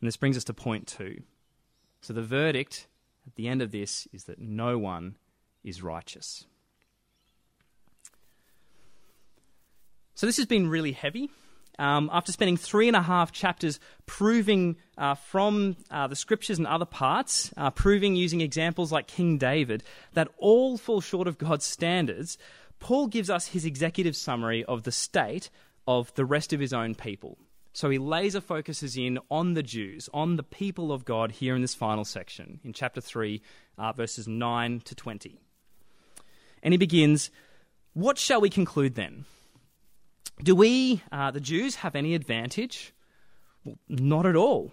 And 0.00 0.07
this 0.07 0.16
brings 0.16 0.37
us 0.37 0.44
to 0.44 0.55
point 0.55 0.87
two. 0.87 1.22
So 2.00 2.12
the 2.12 2.22
verdict 2.22 2.87
at 3.26 3.35
the 3.37 3.48
end 3.48 3.62
of 3.62 3.70
this 3.70 4.09
is 4.12 4.24
that 4.24 4.40
no 4.40 4.78
one 4.78 5.16
is 5.62 5.83
righteous. 5.83 6.46
So 10.14 10.26
this 10.26 10.38
has 10.38 10.46
been 10.46 10.68
really 10.68 10.92
heavy. 10.92 11.31
Um, 11.78 12.11
after 12.12 12.33
spending 12.33 12.57
three 12.57 12.87
and 12.87 12.96
a 12.96 13.02
half 13.02 13.33
chapters 13.33 13.81
proving 14.07 14.76
uh, 14.98 15.14
from 15.14 15.76
uh, 15.90 16.07
the 16.07 16.16
scriptures 16.16 16.59
and 16.59 16.66
other 16.66 16.85
parts, 16.85 17.52
uh, 17.57 17.70
proving 17.70 18.14
using 18.14 18.40
examples 18.40 18.92
like 18.92 19.07
King 19.07 19.38
David, 19.38 19.83
that 20.12 20.28
all 20.38 20.76
fall 20.76 21.00
short 21.00 21.28
of 21.28 21.38
God's 21.38 21.64
standards, 21.64 22.38
Paul 22.78 23.07
gives 23.07 23.31
us 23.31 23.48
his 23.48 23.64
executive 23.64 24.16
summary 24.16 24.64
of 24.64 24.83
the 24.83 24.92
state 24.92 25.50
of 25.87 26.12
the 26.14 26.24
rest 26.24 26.52
of 26.52 26.61
his 26.61 26.72
own 26.72 26.94
people. 26.94 27.38
So 27.72 27.88
he 27.88 27.98
laser 27.98 28.40
focuses 28.40 28.96
in 28.96 29.18
on 29.30 29.54
the 29.54 29.62
Jews, 29.62 30.08
on 30.12 30.37
the 30.37 30.42
people 30.42 30.92
of 30.92 31.04
God 31.04 31.32
here 31.32 31.54
in 31.54 31.62
this 31.62 31.74
final 31.74 32.04
section, 32.04 32.61
in 32.62 32.72
chapter 32.72 33.00
3, 33.00 33.40
uh, 33.78 33.92
verses 33.92 34.28
9 34.28 34.80
to 34.80 34.94
20. 34.94 35.40
And 36.62 36.74
he 36.74 36.78
begins 36.78 37.30
What 37.94 38.18
shall 38.18 38.40
we 38.40 38.50
conclude 38.50 38.94
then? 38.94 39.24
Do 40.42 40.54
we, 40.54 41.02
uh, 41.11 41.30
the 41.30 41.40
Jews, 41.40 41.76
have 41.76 41.94
any 41.94 42.14
advantage? 42.14 42.92
Well, 43.64 43.78
not 43.88 44.26
at 44.26 44.37
all. 44.37 44.72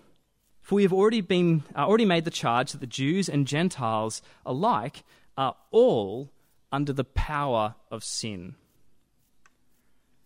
For 0.61 0.75
we 0.75 0.83
have 0.83 0.93
already, 0.93 1.21
been, 1.21 1.63
uh, 1.75 1.85
already 1.85 2.05
made 2.05 2.25
the 2.25 2.31
charge 2.31 2.71
that 2.71 2.81
the 2.81 2.87
Jews 2.87 3.29
and 3.29 3.47
Gentiles 3.47 4.21
alike 4.45 5.03
are 5.37 5.55
all 5.71 6.31
under 6.71 6.93
the 6.93 7.03
power 7.03 7.75
of 7.89 8.03
sin. 8.03 8.55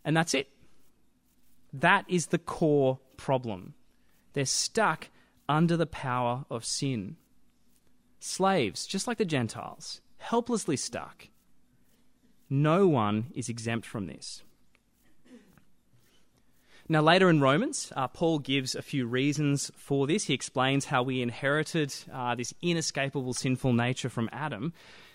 And 0.03 0.17
that's 0.17 0.33
it. 0.33 0.49
That 1.73 2.05
is 2.07 2.27
the 2.27 2.37
core 2.37 2.99
problem. 3.17 3.73
They're 4.33 4.45
stuck 4.45 5.09
under 5.49 5.75
the 5.75 5.87
power 5.87 6.45
of 6.49 6.63
sin. 6.63 7.17
Slaves, 8.19 8.85
just 8.85 9.07
like 9.07 9.17
the 9.17 9.25
Gentiles, 9.25 9.99
helplessly 10.17 10.77
stuck. 10.77 11.27
No 12.49 12.87
one 12.87 13.31
is 13.33 13.49
exempt 13.49 13.85
from 13.85 14.05
this. 14.05 14.43
Now, 16.89 17.01
later 17.01 17.29
in 17.29 17.41
Romans, 17.41 17.91
uh, 17.95 18.07
Paul 18.09 18.39
gives 18.39 18.75
a 18.75 18.81
few 18.81 19.07
reasons 19.07 19.71
for 19.75 20.05
this. 20.05 20.25
He 20.25 20.33
explains 20.33 20.85
how 20.85 21.01
we 21.01 21.21
inherited 21.21 21.95
uh, 22.11 22.35
this 22.35 22.53
inescapable 22.61 23.33
sinful 23.33 23.73
nature 23.73 24.09
from 24.09 24.29
Adam. 24.31 24.73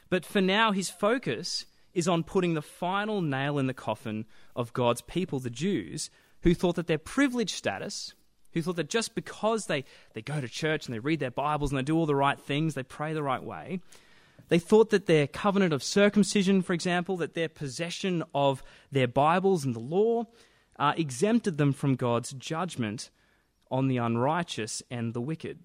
But 0.09 0.25
for 0.25 0.41
now, 0.41 0.73
his 0.73 0.89
focus 0.89 1.67
is 1.93 2.09
on 2.09 2.25
putting 2.25 2.55
the 2.55 2.63
final 2.63 3.21
nail 3.21 3.59
in 3.59 3.67
the 3.67 3.75
coffin 3.75 4.25
of 4.57 4.73
God's 4.73 5.03
people, 5.03 5.41
the 5.41 5.51
Jews, 5.51 6.11
who 6.43 6.55
thought 6.55 6.77
that 6.77 6.87
their 6.87 6.99
privileged 6.99 7.55
status, 7.55 8.15
who 8.53 8.63
thought 8.63 8.77
that 8.77 8.89
just 8.89 9.15
because 9.15 9.67
they, 9.67 9.85
they 10.15 10.23
go 10.23 10.41
to 10.41 10.49
church 10.49 10.87
and 10.87 10.95
they 10.95 11.01
read 11.01 11.21
their 11.21 11.31
Bibles 11.31 11.71
and 11.71 11.79
they 11.79 11.83
do 11.83 11.97
all 11.97 12.07
the 12.07 12.15
right 12.15 12.39
things, 12.39 12.75
they 12.75 12.83
pray 12.83 13.13
the 13.13 13.23
right 13.23 13.43
way, 13.43 13.81
they 14.49 14.59
thought 14.59 14.91
that 14.91 15.07
their 15.07 15.27
covenant 15.27 15.73
of 15.73 15.83
circumcision, 15.83 16.63
for 16.63 16.73
example, 16.73 17.17
that 17.19 17.35
their 17.35 17.49
possession 17.49 18.23
of 18.35 18.63
their 18.91 19.09
Bibles 19.09 19.65
and 19.65 19.75
the 19.75 19.81
law, 19.81 20.25
uh, 20.79 20.95
exempted 20.97 21.59
them 21.59 21.73
from 21.73 21.97
God's 21.97 22.33
judgment 22.33 23.11
on 23.71 23.89
the 23.89 23.99
unrighteous 23.99 24.83
and 24.91 25.13
the 25.13 25.21
wicked. 25.21 25.59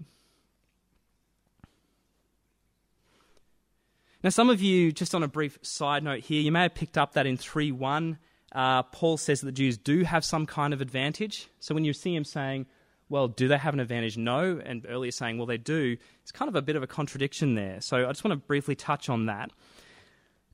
Now, 4.23 4.29
some 4.29 4.49
of 4.49 4.62
you, 4.62 4.91
just 4.91 5.13
on 5.13 5.21
a 5.21 5.27
brief 5.27 5.59
side 5.62 6.03
note 6.03 6.21
here, 6.21 6.41
you 6.41 6.51
may 6.51 6.63
have 6.63 6.75
picked 6.75 6.97
up 6.97 7.13
that 7.13 7.25
in 7.25 7.38
3 7.38 7.71
1, 7.71 8.17
uh, 8.53 8.83
Paul 8.83 9.17
says 9.17 9.41
that 9.41 9.47
the 9.47 9.51
Jews 9.51 9.77
do 9.77 10.03
have 10.03 10.23
some 10.23 10.45
kind 10.45 10.73
of 10.73 10.81
advantage. 10.81 11.49
So 11.59 11.73
when 11.73 11.85
you 11.85 11.93
see 11.93 12.15
him 12.15 12.23
saying, 12.23 12.67
well, 13.09 13.27
do 13.27 13.47
they 13.47 13.57
have 13.57 13.73
an 13.73 13.79
advantage? 13.79 14.17
No. 14.17 14.61
And 14.63 14.85
earlier 14.87 15.11
saying, 15.11 15.37
well, 15.37 15.45
they 15.47 15.57
do, 15.57 15.97
it's 16.21 16.31
kind 16.31 16.49
of 16.49 16.55
a 16.55 16.61
bit 16.61 16.75
of 16.75 16.83
a 16.83 16.87
contradiction 16.87 17.55
there. 17.55 17.81
So 17.81 18.07
I 18.07 18.11
just 18.11 18.23
want 18.23 18.33
to 18.33 18.47
briefly 18.47 18.75
touch 18.75 19.09
on 19.09 19.25
that. 19.25 19.51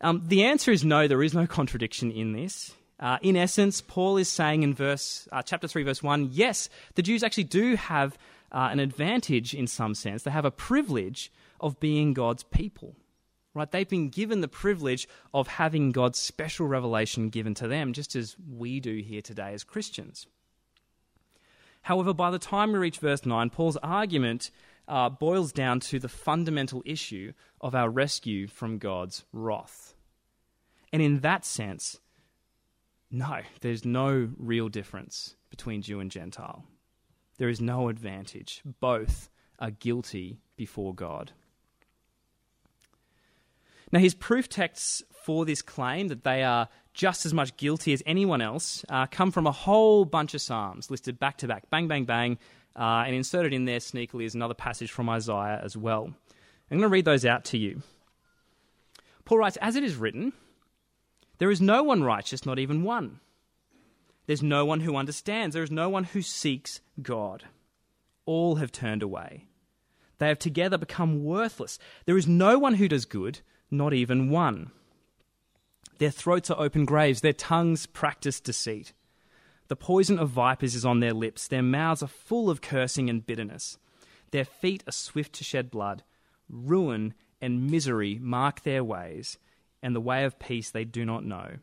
Um, 0.02 0.24
the 0.26 0.46
answer 0.46 0.72
is 0.72 0.84
no, 0.84 1.08
there 1.08 1.24
is 1.24 1.34
no 1.34 1.46
contradiction 1.46 2.12
in 2.12 2.34
this. 2.34 2.74
Uh, 3.00 3.18
in 3.22 3.38
essence, 3.38 3.82
Paul 3.82 4.18
is 4.18 4.30
saying 4.30 4.64
in 4.64 4.74
verse 4.74 5.28
uh, 5.32 5.42
chapter 5.42 5.68
three, 5.68 5.84
verse 5.84 6.04
one, 6.04 6.30
yes, 6.32 6.70
the 6.96 7.02
Jews 7.02 7.24
actually 7.24 7.46
do 7.46 7.76
have 7.76 8.18
uh, 8.52 8.70
an 8.72 8.80
advantage 8.80 9.54
in 9.54 9.68
some 9.68 9.96
sense. 9.96 10.24
They 10.24 10.32
have 10.32 10.46
a 10.46 10.52
privilege 10.52 11.32
of 11.60 11.80
being 11.80 12.14
God's 12.14 12.44
people. 12.44 12.96
Right? 13.60 13.70
They've 13.70 13.88
been 13.88 14.10
given 14.10 14.42
the 14.42 14.48
privilege 14.48 15.08
of 15.34 15.48
having 15.48 15.92
God's 15.92 16.18
special 16.18 16.68
revelation 16.68 17.30
given 17.30 17.54
to 17.56 17.68
them, 17.68 17.94
just 17.94 18.16
as 18.16 18.36
we 18.50 18.80
do 18.80 18.98
here 18.98 19.22
today 19.22 19.54
as 19.54 19.64
Christians. 19.64 20.28
However, 21.82 22.14
by 22.14 22.32
the 22.32 22.40
time 22.40 22.72
we 22.72 22.80
reach 22.80 22.98
verse 23.00 23.26
9, 23.26 23.50
Paul's 23.50 23.78
argument 23.78 24.52
uh, 24.88 25.10
boils 25.10 25.52
down 25.52 25.80
to 25.82 26.00
the 26.00 26.10
fundamental 26.10 26.82
issue 26.86 27.34
of 27.62 27.76
our 27.76 27.90
rescue 27.90 28.48
from 28.48 28.80
God's 28.80 29.24
wrath. 29.32 29.94
And 30.92 31.02
in 31.02 31.20
that 31.20 31.46
sense, 31.46 32.00
no, 33.12 33.40
there's 33.62 33.86
no 33.86 34.30
real 34.38 34.70
difference 34.70 35.36
between 35.50 35.82
Jew 35.82 36.00
and 36.00 36.12
Gentile. 36.12 36.64
There 37.38 37.50
is 37.50 37.62
no 37.62 37.90
advantage. 37.90 38.62
Both 38.80 39.30
are 39.60 39.72
guilty 39.72 40.42
before 40.56 40.94
God. 40.94 41.32
Now, 43.92 44.00
his 44.00 44.14
proof 44.14 44.48
texts 44.50 45.04
for 45.24 45.46
this 45.46 45.62
claim 45.62 46.10
that 46.10 46.24
they 46.24 46.44
are 46.44 46.70
just 46.94 47.26
as 47.26 47.34
much 47.34 47.56
guilty 47.58 47.94
as 47.94 48.04
anyone 48.06 48.42
else 48.42 48.84
uh, 48.90 49.08
come 49.08 49.32
from 49.32 49.48
a 49.48 49.52
whole 49.52 50.06
bunch 50.06 50.34
of 50.34 50.42
Psalms 50.42 50.92
listed 50.92 51.20
back 51.20 51.38
to 51.38 51.48
back, 51.48 51.70
bang, 51.70 51.88
bang, 51.88 52.06
bang, 52.06 52.38
uh, 52.76 53.04
and 53.06 53.16
inserted 53.16 53.54
in 53.54 53.66
there 53.66 53.80
sneakily 53.80 54.26
is 54.26 54.36
another 54.36 54.54
passage 54.54 54.92
from 54.92 55.10
Isaiah 55.10 55.62
as 55.64 55.76
well. 55.76 56.14
I'm 56.70 56.78
going 56.78 56.82
to 56.82 56.94
read 56.94 57.06
those 57.06 57.26
out 57.26 57.46
to 57.46 57.58
you. 57.58 57.82
Paul 59.26 59.40
writes, 59.40 59.58
As 59.62 59.76
it 59.76 59.84
is 59.84 59.96
written, 59.96 60.34
there 61.40 61.52
is 61.52 61.62
no 61.62 61.84
one 61.84 62.04
righteous, 62.04 62.46
not 62.46 62.60
even 62.60 62.84
one. 62.84 63.20
There's 64.28 64.44
no 64.44 64.66
one 64.66 64.82
who 64.82 64.96
understands. 64.96 65.54
There 65.56 65.64
is 65.64 65.72
no 65.72 65.90
one 65.90 66.04
who 66.04 66.22
seeks 66.22 66.82
God. 67.02 67.46
All 68.26 68.56
have 68.56 68.72
turned 68.72 69.02
away. 69.02 69.46
They 70.20 70.28
have 70.28 70.38
together 70.38 70.78
become 70.78 71.24
worthless. 71.24 71.80
There 72.06 72.18
is 72.18 72.28
no 72.28 72.60
one 72.60 72.76
who 72.76 72.88
does 72.88 73.06
good, 73.06 73.40
not 73.72 73.94
even 73.94 74.30
one. 74.30 74.72
Their 76.00 76.12
throats 76.12 76.50
are 76.50 76.60
open 76.60 76.86
graves, 76.86 77.22
their 77.22 77.34
tongues 77.34 77.86
practice 77.86 78.40
deceit. 78.40 78.94
The 79.68 79.76
poison 79.76 80.18
of 80.18 80.30
vipers 80.30 80.76
is 80.76 80.86
on 80.86 81.00
their 81.00 81.14
lips, 81.14 81.48
their 81.48 81.62
mouths 81.62 82.02
are 82.02 82.08
full 82.08 82.50
of 82.50 82.62
cursing 82.62 83.10
and 83.10 83.26
bitterness. 83.26 83.78
Their 84.32 84.46
feet 84.46 84.84
are 84.88 84.94
swift 84.94 85.34
to 85.34 85.44
shed 85.44 85.70
blood. 85.70 86.04
Ruin 86.50 87.14
and 87.42 87.70
misery 87.70 88.18
mark 88.22 88.64
their 88.64 88.84
ways 88.84 89.38
and 89.82 89.96
the 89.96 90.02
way 90.02 90.24
of 90.24 90.40
peace 90.40 90.70
they 90.70 90.86
do 90.86 91.06
not 91.06 91.24
know. 91.24 91.58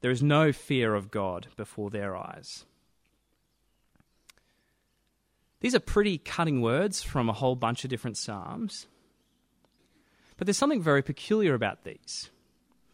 There 0.00 0.10
is 0.10 0.22
no 0.22 0.52
fear 0.52 0.94
of 0.94 1.10
God 1.10 1.48
before 1.56 1.90
their 1.90 2.16
eyes. 2.16 2.64
These 5.60 5.74
are 5.74 5.80
pretty 5.80 6.18
cutting 6.18 6.62
words 6.62 7.02
from 7.02 7.28
a 7.28 7.34
whole 7.34 7.54
bunch 7.54 7.84
of 7.84 7.90
different 7.90 8.16
Psalms. 8.16 8.86
But 10.40 10.46
there's 10.46 10.56
something 10.56 10.80
very 10.80 11.02
peculiar 11.02 11.52
about 11.52 11.84
these. 11.84 12.30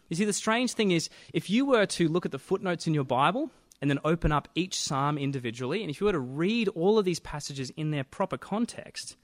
You 0.08 0.16
see, 0.16 0.24
the 0.24 0.32
strange 0.32 0.72
thing 0.72 0.90
is, 0.90 1.08
if 1.32 1.48
you 1.48 1.64
were 1.64 1.86
to 1.86 2.08
look 2.08 2.26
at 2.26 2.32
the 2.32 2.40
footnotes 2.40 2.88
in 2.88 2.94
your 2.94 3.04
Bible 3.04 3.52
and 3.80 3.88
then 3.88 4.00
open 4.04 4.32
up 4.32 4.48
each 4.56 4.80
psalm 4.80 5.16
individually, 5.16 5.80
and 5.80 5.88
if 5.88 6.00
you 6.00 6.06
were 6.06 6.12
to 6.12 6.18
read 6.18 6.66
all 6.70 6.98
of 6.98 7.04
these 7.04 7.20
passages 7.20 7.70
in 7.76 7.92
their 7.92 8.02
proper 8.02 8.36
context, 8.36 9.16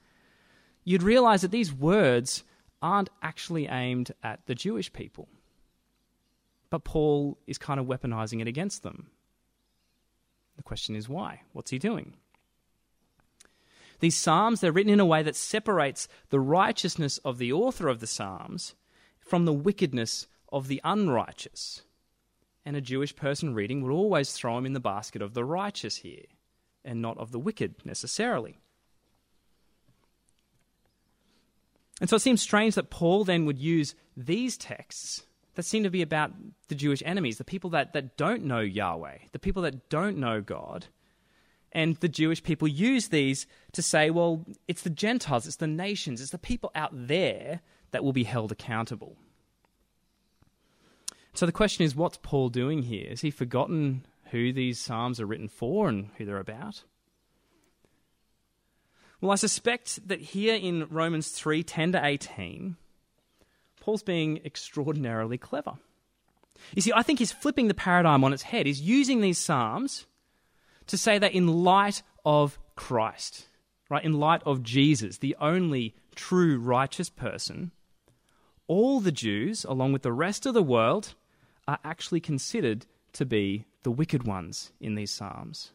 you'd 0.85 1.03
realize 1.03 1.41
that 1.41 1.51
these 1.51 1.73
words 1.73 2.45
aren't 2.81 3.09
actually 3.21 3.67
aimed 3.67 4.13
at 4.23 4.39
the 4.45 4.55
Jewish 4.55 4.93
people. 4.93 5.27
But 6.69 6.85
Paul 6.85 7.37
is 7.45 7.57
kind 7.57 7.77
of 7.77 7.87
weaponizing 7.87 8.39
it 8.39 8.47
against 8.47 8.83
them. 8.83 9.07
The 10.55 10.63
question 10.63 10.95
is 10.95 11.09
why? 11.09 11.41
What's 11.51 11.71
he 11.71 11.77
doing? 11.77 12.13
These 14.03 14.17
Psalms, 14.17 14.59
they're 14.59 14.73
written 14.73 14.91
in 14.91 14.99
a 14.99 15.05
way 15.05 15.23
that 15.23 15.33
separates 15.33 16.09
the 16.27 16.41
righteousness 16.41 17.19
of 17.19 17.37
the 17.37 17.53
author 17.53 17.87
of 17.87 18.01
the 18.01 18.05
Psalms 18.05 18.75
from 19.21 19.45
the 19.45 19.53
wickedness 19.53 20.27
of 20.51 20.67
the 20.67 20.81
unrighteous. 20.83 21.83
And 22.65 22.75
a 22.75 22.81
Jewish 22.81 23.15
person 23.15 23.53
reading 23.53 23.81
would 23.81 23.93
always 23.93 24.33
throw 24.33 24.57
him 24.57 24.65
in 24.65 24.73
the 24.73 24.81
basket 24.81 25.21
of 25.21 25.33
the 25.33 25.45
righteous 25.45 25.95
here, 25.95 26.25
and 26.83 27.01
not 27.01 27.17
of 27.17 27.31
the 27.31 27.39
wicked 27.39 27.75
necessarily. 27.85 28.57
And 32.01 32.09
so 32.09 32.17
it 32.17 32.23
seems 32.23 32.41
strange 32.41 32.75
that 32.75 32.89
Paul 32.89 33.23
then 33.23 33.45
would 33.45 33.57
use 33.57 33.95
these 34.17 34.57
texts 34.57 35.23
that 35.55 35.63
seem 35.63 35.83
to 35.83 35.89
be 35.89 36.01
about 36.01 36.33
the 36.67 36.75
Jewish 36.75 37.01
enemies, 37.05 37.37
the 37.37 37.45
people 37.45 37.69
that, 37.69 37.93
that 37.93 38.17
don't 38.17 38.43
know 38.43 38.59
Yahweh, 38.59 39.19
the 39.31 39.39
people 39.39 39.61
that 39.61 39.87
don't 39.87 40.17
know 40.17 40.41
God. 40.41 40.87
And 41.73 41.97
the 41.97 42.07
Jewish 42.07 42.43
people 42.43 42.67
use 42.67 43.07
these 43.07 43.47
to 43.73 43.81
say, 43.81 44.11
well, 44.11 44.45
it's 44.67 44.83
the 44.83 44.91
Gentiles, 44.91 45.47
it's 45.47 45.55
the 45.55 45.67
nations, 45.67 46.21
it's 46.21 46.29
the 46.29 46.37
people 46.37 46.71
out 46.75 46.91
there 46.93 47.61
that 47.91 48.03
will 48.03 48.13
be 48.13 48.23
held 48.23 48.51
accountable. 48.51 49.17
So 51.33 51.47
the 51.47 51.51
question 51.51 51.83
is, 51.83 51.95
what's 51.95 52.19
Paul 52.21 52.49
doing 52.49 52.83
here? 52.83 53.09
Has 53.09 53.21
he 53.21 53.31
forgotten 53.31 54.05
who 54.29 54.53
these 54.53 54.79
Psalms 54.79 55.19
are 55.19 55.25
written 55.25 55.47
for 55.47 55.89
and 55.89 56.11
who 56.17 56.25
they're 56.25 56.37
about? 56.37 56.83
Well, 59.19 59.31
I 59.31 59.35
suspect 59.35 60.07
that 60.07 60.19
here 60.19 60.55
in 60.55 60.87
Romans 60.89 61.29
3 61.29 61.63
10 61.63 61.93
to 61.93 62.05
18, 62.05 62.75
Paul's 63.79 64.03
being 64.03 64.41
extraordinarily 64.45 65.39
clever. 65.39 65.73
You 66.75 66.81
see, 66.83 66.93
I 66.93 67.03
think 67.03 67.19
he's 67.19 67.31
flipping 67.31 67.67
the 67.67 67.73
paradigm 67.73 68.23
on 68.23 68.31
its 68.31 68.43
head. 68.43 68.67
He's 68.67 68.81
using 68.81 69.21
these 69.21 69.39
Psalms 69.39 70.05
to 70.87 70.97
say 70.97 71.17
that 71.17 71.33
in 71.33 71.63
light 71.63 72.03
of 72.25 72.59
Christ, 72.75 73.47
right, 73.89 74.03
in 74.03 74.13
light 74.13 74.41
of 74.45 74.63
Jesus, 74.63 75.17
the 75.17 75.35
only 75.39 75.95
true 76.15 76.57
righteous 76.57 77.09
person, 77.09 77.71
all 78.67 78.99
the 78.99 79.11
Jews, 79.11 79.65
along 79.65 79.93
with 79.93 80.01
the 80.01 80.13
rest 80.13 80.45
of 80.45 80.53
the 80.53 80.63
world, 80.63 81.15
are 81.67 81.79
actually 81.83 82.19
considered 82.19 82.85
to 83.13 83.25
be 83.25 83.65
the 83.83 83.91
wicked 83.91 84.23
ones 84.23 84.71
in 84.79 84.95
these 84.95 85.11
Psalms. 85.11 85.71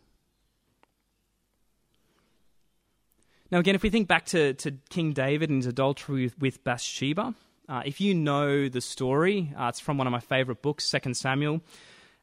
Now, 3.51 3.59
again, 3.59 3.75
if 3.75 3.83
we 3.83 3.91
think 3.91 4.09
back 4.09 4.27
to, 4.27 4.53
to 4.55 4.73
King 4.91 5.13
David 5.13 5.49
and 5.49 5.59
his 5.59 5.67
adultery 5.67 6.25
with, 6.25 6.39
with 6.39 6.65
Bathsheba, 6.65 7.35
uh, 7.69 7.83
if 7.85 8.01
you 8.01 8.15
know 8.15 8.69
the 8.69 8.81
story, 8.81 9.53
uh, 9.59 9.69
it's 9.69 9.81
from 9.81 9.97
one 9.97 10.07
of 10.07 10.11
my 10.11 10.21
favorite 10.21 10.61
books, 10.61 10.85
Second 10.85 11.17
Samuel. 11.17 11.61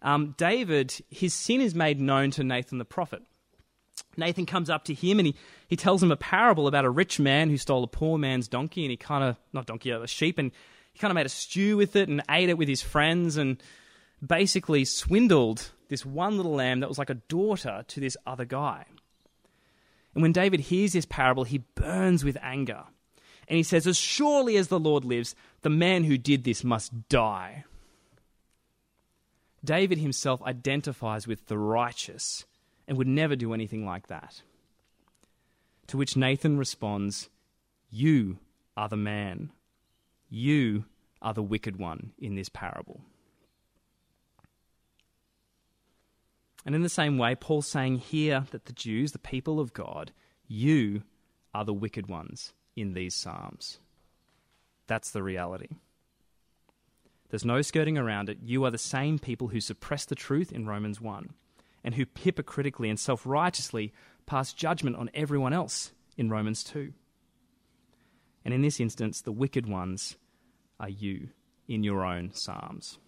Um, 0.05 0.35
David, 0.37 0.93
his 1.09 1.33
sin 1.33 1.61
is 1.61 1.73
made 1.73 1.99
known 1.99 2.29
to 2.31 2.43
Nathan 2.43 2.77
the 2.77 2.85
prophet. 2.85 3.23
Nathan 4.15 4.45
comes 4.45 4.69
up 4.69 4.85
to 4.85 4.93
him 4.93 5.17
and 5.17 5.25
he, 5.25 5.35
he 5.67 5.75
tells 5.75 6.01
him 6.01 6.11
a 6.11 6.15
parable 6.15 6.67
about 6.67 6.85
a 6.85 6.89
rich 6.91 7.19
man 7.19 7.49
who 7.49 7.57
stole 7.57 7.83
a 7.83 7.87
poor 7.87 8.19
man's 8.19 8.47
donkey 8.47 8.83
and 8.85 8.91
he 8.91 8.97
kind 8.97 9.23
of, 9.23 9.35
not 9.51 9.65
donkey, 9.65 9.89
a 9.89 10.05
sheep, 10.05 10.37
and 10.37 10.51
he 10.93 10.99
kind 10.99 11.11
of 11.11 11.15
made 11.15 11.25
a 11.25 11.29
stew 11.29 11.75
with 11.75 11.95
it 11.95 12.07
and 12.07 12.21
ate 12.29 12.49
it 12.49 12.57
with 12.57 12.67
his 12.67 12.83
friends 12.83 13.35
and 13.35 13.61
basically 14.25 14.85
swindled 14.85 15.71
this 15.89 16.05
one 16.05 16.37
little 16.37 16.53
lamb 16.53 16.81
that 16.81 16.87
was 16.87 16.99
like 16.99 17.09
a 17.09 17.15
daughter 17.15 17.83
to 17.87 17.99
this 17.99 18.15
other 18.27 18.45
guy. 18.45 18.85
And 20.13 20.21
when 20.21 20.31
David 20.31 20.59
hears 20.59 20.93
this 20.93 21.05
parable, 21.05 21.45
he 21.45 21.63
burns 21.73 22.23
with 22.23 22.37
anger. 22.43 22.83
And 23.47 23.57
he 23.57 23.63
says, 23.63 23.87
As 23.87 23.97
surely 23.97 24.55
as 24.55 24.67
the 24.67 24.79
Lord 24.79 25.03
lives, 25.03 25.35
the 25.61 25.69
man 25.69 26.03
who 26.03 26.17
did 26.17 26.43
this 26.43 26.63
must 26.63 27.09
die. 27.09 27.65
David 29.65 29.97
himself 29.97 30.41
identifies 30.43 31.27
with 31.27 31.47
the 31.47 31.57
righteous 31.57 32.45
and 32.87 32.97
would 32.97 33.07
never 33.07 33.35
do 33.35 33.53
anything 33.53 33.85
like 33.85 34.07
that. 34.07 34.41
To 35.87 35.97
which 35.97 36.15
Nathan 36.15 36.57
responds, 36.57 37.29
You 37.89 38.39
are 38.77 38.89
the 38.89 38.97
man. 38.97 39.51
You 40.29 40.85
are 41.21 41.33
the 41.33 41.43
wicked 41.43 41.77
one 41.77 42.11
in 42.17 42.35
this 42.35 42.49
parable. 42.49 43.01
And 46.65 46.73
in 46.73 46.81
the 46.81 46.89
same 46.89 47.17
way, 47.17 47.35
Paul's 47.35 47.67
saying 47.67 47.97
here 47.99 48.45
that 48.51 48.65
the 48.65 48.73
Jews, 48.73 49.11
the 49.11 49.19
people 49.19 49.59
of 49.59 49.73
God, 49.73 50.11
you 50.47 51.03
are 51.53 51.63
the 51.63 51.73
wicked 51.73 52.07
ones 52.07 52.53
in 52.75 52.93
these 52.93 53.13
Psalms. 53.13 53.79
That's 54.87 55.11
the 55.11 55.23
reality. 55.23 55.77
There's 57.29 57.45
no 57.45 57.61
skirting 57.61 57.97
around 57.97 58.29
it. 58.29 58.39
You 58.43 58.63
are 58.65 58.71
the 58.71 58.77
same 58.77 59.19
people 59.19 59.49
who 59.49 59.59
suppress 59.59 60.05
the 60.05 60.15
truth 60.15 60.51
in 60.51 60.67
Romans 60.67 61.01
1 61.01 61.33
and 61.83 61.95
who 61.95 62.05
hypocritically 62.19 62.89
and 62.89 62.99
self 62.99 63.25
righteously 63.25 63.93
pass 64.25 64.53
judgment 64.53 64.95
on 64.95 65.09
everyone 65.13 65.53
else 65.53 65.91
in 66.17 66.29
Romans 66.29 66.63
2. 66.63 66.93
And 68.43 68.53
in 68.53 68.61
this 68.61 68.79
instance, 68.79 69.21
the 69.21 69.31
wicked 69.31 69.67
ones 69.67 70.17
are 70.79 70.89
you 70.89 71.29
in 71.67 71.83
your 71.83 72.05
own 72.05 72.31
Psalms. 72.33 72.99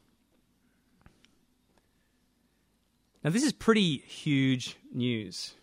Now, 3.24 3.30
this 3.32 3.44
is 3.44 3.54
pretty 3.54 3.98
huge 3.98 4.78
news, 4.94 5.56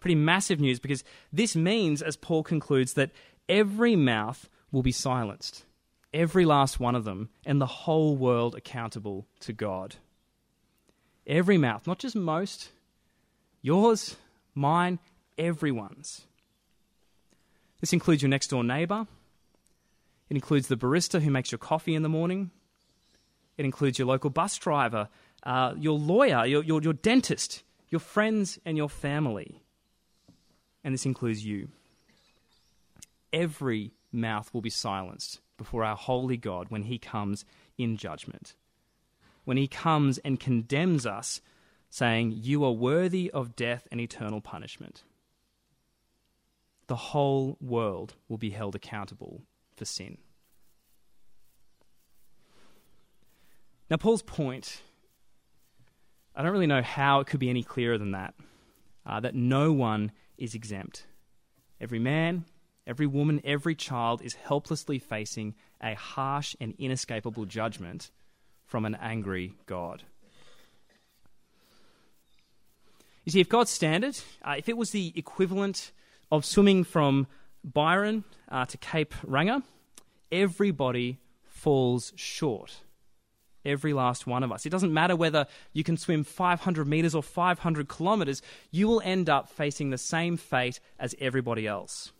pretty 0.00 0.14
massive 0.14 0.60
news, 0.60 0.80
because 0.80 1.04
this 1.32 1.54
means, 1.54 2.02
as 2.02 2.16
Paul 2.16 2.42
concludes, 2.42 2.94
that 2.94 3.12
every 3.48 3.96
mouth 3.96 4.48
will 4.72 4.82
be 4.82 4.92
silenced, 4.92 5.64
every 6.16 6.46
last 6.46 6.80
one 6.80 6.94
of 6.94 7.04
them, 7.04 7.28
and 7.44 7.60
the 7.60 7.66
whole 7.66 8.16
world 8.16 8.54
accountable 8.54 9.26
to 9.40 9.52
God. 9.52 9.96
Every 11.26 11.58
mouth, 11.58 11.86
not 11.86 11.98
just 11.98 12.16
most, 12.16 12.70
yours, 13.60 14.16
mine, 14.54 14.98
everyone's. 15.36 16.22
This 17.80 17.92
includes 17.92 18.22
your 18.22 18.30
next 18.30 18.48
door 18.48 18.64
neighbour. 18.64 19.06
It 20.30 20.34
includes 20.34 20.68
the 20.68 20.76
barista 20.76 21.20
who 21.20 21.30
makes 21.30 21.52
your 21.52 21.58
coffee 21.58 21.94
in 21.94 22.02
the 22.02 22.08
morning. 22.08 22.50
It 23.58 23.66
includes 23.66 23.98
your 23.98 24.08
local 24.08 24.30
bus 24.30 24.56
driver 24.56 25.08
uh, 25.42 25.74
your 25.78 25.96
lawyer, 25.96 26.44
your, 26.44 26.64
your, 26.64 26.82
your 26.82 26.92
dentist, 26.92 27.62
your 27.88 28.00
friends, 28.00 28.58
and 28.64 28.76
your 28.76 28.88
family. 28.88 29.62
And 30.82 30.92
this 30.92 31.06
includes 31.06 31.44
you. 31.44 31.68
Every 33.32 33.92
mouth 34.10 34.52
will 34.52 34.62
be 34.62 34.70
silenced 34.70 35.40
before 35.56 35.84
our 35.84 35.96
holy 35.96 36.36
God 36.36 36.66
when 36.68 36.82
he 36.82 36.98
comes 36.98 37.44
in 37.78 37.96
judgment. 37.96 38.54
When 39.44 39.56
he 39.56 39.68
comes 39.68 40.18
and 40.18 40.40
condemns 40.40 41.06
us, 41.06 41.40
saying, 41.88 42.32
You 42.32 42.64
are 42.64 42.72
worthy 42.72 43.30
of 43.30 43.56
death 43.56 43.86
and 43.90 44.00
eternal 44.00 44.40
punishment. 44.40 45.04
The 46.88 46.96
whole 46.96 47.56
world 47.60 48.14
will 48.28 48.38
be 48.38 48.50
held 48.50 48.74
accountable 48.74 49.42
for 49.74 49.84
sin. 49.84 50.18
Now, 53.88 53.96
Paul's 53.96 54.22
point 54.22 54.82
I 56.36 56.42
don't 56.42 56.52
really 56.52 56.66
know 56.66 56.82
how 56.82 57.20
it 57.20 57.26
could 57.26 57.40
be 57.40 57.48
any 57.48 57.62
clearer 57.62 57.96
than 57.96 58.10
that. 58.10 58.34
Uh, 59.06 59.20
that 59.20 59.34
no 59.34 59.72
one 59.72 60.12
is 60.36 60.54
exempt. 60.54 61.06
Every 61.80 61.98
man, 61.98 62.44
every 62.86 63.06
woman, 63.06 63.40
every 63.44 63.74
child 63.74 64.22
is 64.22 64.34
helplessly 64.34 64.98
facing 64.98 65.54
a 65.82 65.94
harsh 65.94 66.54
and 66.60 66.74
inescapable 66.78 67.44
judgment 67.44 68.10
from 68.64 68.84
an 68.84 68.96
angry 69.00 69.54
God. 69.66 70.02
You 73.24 73.32
see, 73.32 73.40
if 73.40 73.48
God's 73.48 73.70
standard, 73.70 74.18
uh, 74.42 74.54
if 74.56 74.68
it 74.68 74.76
was 74.76 74.90
the 74.90 75.12
equivalent 75.16 75.90
of 76.30 76.44
swimming 76.44 76.84
from 76.84 77.26
Byron 77.64 78.24
uh, 78.48 78.66
to 78.66 78.78
Cape 78.78 79.14
Reinga, 79.26 79.62
everybody 80.30 81.18
falls 81.44 82.12
short 82.14 82.76
every 83.64 83.92
last 83.92 84.26
one 84.26 84.44
of 84.44 84.52
us. 84.52 84.64
It 84.64 84.70
doesn't 84.70 84.92
matter 84.92 85.16
whether 85.16 85.46
you 85.72 85.82
can 85.82 85.96
swim 85.96 86.22
500 86.22 86.86
meters 86.86 87.14
or 87.14 87.22
500 87.22 87.88
kilometers, 87.88 88.40
you 88.70 88.86
will 88.86 89.02
end 89.04 89.28
up 89.28 89.48
facing 89.48 89.90
the 89.90 89.98
same 89.98 90.36
fate 90.36 90.78
as 90.98 91.14
everybody 91.18 91.66
else. 91.66 92.12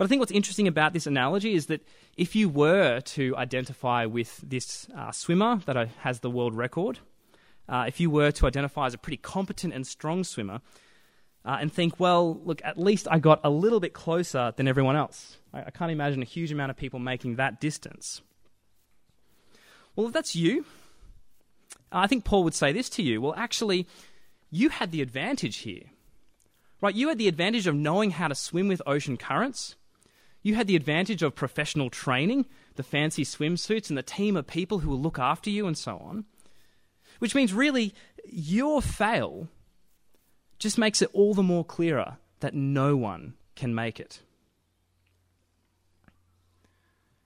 But 0.00 0.06
I 0.06 0.08
think 0.08 0.20
what's 0.20 0.32
interesting 0.32 0.66
about 0.66 0.94
this 0.94 1.06
analogy 1.06 1.52
is 1.52 1.66
that 1.66 1.86
if 2.16 2.34
you 2.34 2.48
were 2.48 3.00
to 3.00 3.36
identify 3.36 4.06
with 4.06 4.38
this 4.38 4.88
uh, 4.96 5.12
swimmer 5.12 5.60
that 5.66 5.90
has 5.98 6.20
the 6.20 6.30
world 6.30 6.54
record, 6.54 7.00
uh, 7.68 7.84
if 7.86 8.00
you 8.00 8.08
were 8.08 8.30
to 8.30 8.46
identify 8.46 8.86
as 8.86 8.94
a 8.94 8.96
pretty 8.96 9.18
competent 9.18 9.74
and 9.74 9.86
strong 9.86 10.24
swimmer, 10.24 10.62
uh, 11.44 11.58
and 11.60 11.70
think, 11.70 12.00
well, 12.00 12.40
look, 12.46 12.62
at 12.64 12.78
least 12.78 13.08
I 13.10 13.18
got 13.18 13.42
a 13.44 13.50
little 13.50 13.78
bit 13.78 13.92
closer 13.92 14.54
than 14.56 14.66
everyone 14.66 14.96
else. 14.96 15.36
I, 15.52 15.64
I 15.64 15.70
can't 15.70 15.92
imagine 15.92 16.22
a 16.22 16.24
huge 16.24 16.50
amount 16.50 16.70
of 16.70 16.78
people 16.78 16.98
making 16.98 17.36
that 17.36 17.60
distance. 17.60 18.22
Well, 19.94 20.06
if 20.06 20.14
that's 20.14 20.34
you, 20.34 20.64
I 21.92 22.06
think 22.06 22.24
Paul 22.24 22.44
would 22.44 22.54
say 22.54 22.72
this 22.72 22.88
to 22.88 23.02
you. 23.02 23.20
Well, 23.20 23.34
actually, 23.36 23.86
you 24.50 24.70
had 24.70 24.92
the 24.92 25.02
advantage 25.02 25.58
here. 25.58 25.90
Right? 26.80 26.94
You 26.94 27.08
had 27.08 27.18
the 27.18 27.28
advantage 27.28 27.66
of 27.66 27.74
knowing 27.74 28.12
how 28.12 28.28
to 28.28 28.34
swim 28.34 28.66
with 28.66 28.80
ocean 28.86 29.18
currents. 29.18 29.76
You 30.42 30.54
had 30.54 30.66
the 30.66 30.76
advantage 30.76 31.22
of 31.22 31.34
professional 31.34 31.90
training, 31.90 32.46
the 32.76 32.82
fancy 32.82 33.24
swimsuits, 33.24 33.88
and 33.88 33.98
the 33.98 34.02
team 34.02 34.36
of 34.36 34.46
people 34.46 34.80
who 34.80 34.88
will 34.88 35.00
look 35.00 35.18
after 35.18 35.50
you, 35.50 35.66
and 35.66 35.76
so 35.76 35.98
on. 35.98 36.24
Which 37.18 37.34
means, 37.34 37.52
really, 37.52 37.94
your 38.26 38.80
fail 38.80 39.48
just 40.58 40.78
makes 40.78 41.02
it 41.02 41.10
all 41.12 41.34
the 41.34 41.42
more 41.42 41.64
clearer 41.64 42.18
that 42.40 42.54
no 42.54 42.96
one 42.96 43.34
can 43.54 43.74
make 43.74 44.00
it. 44.00 44.20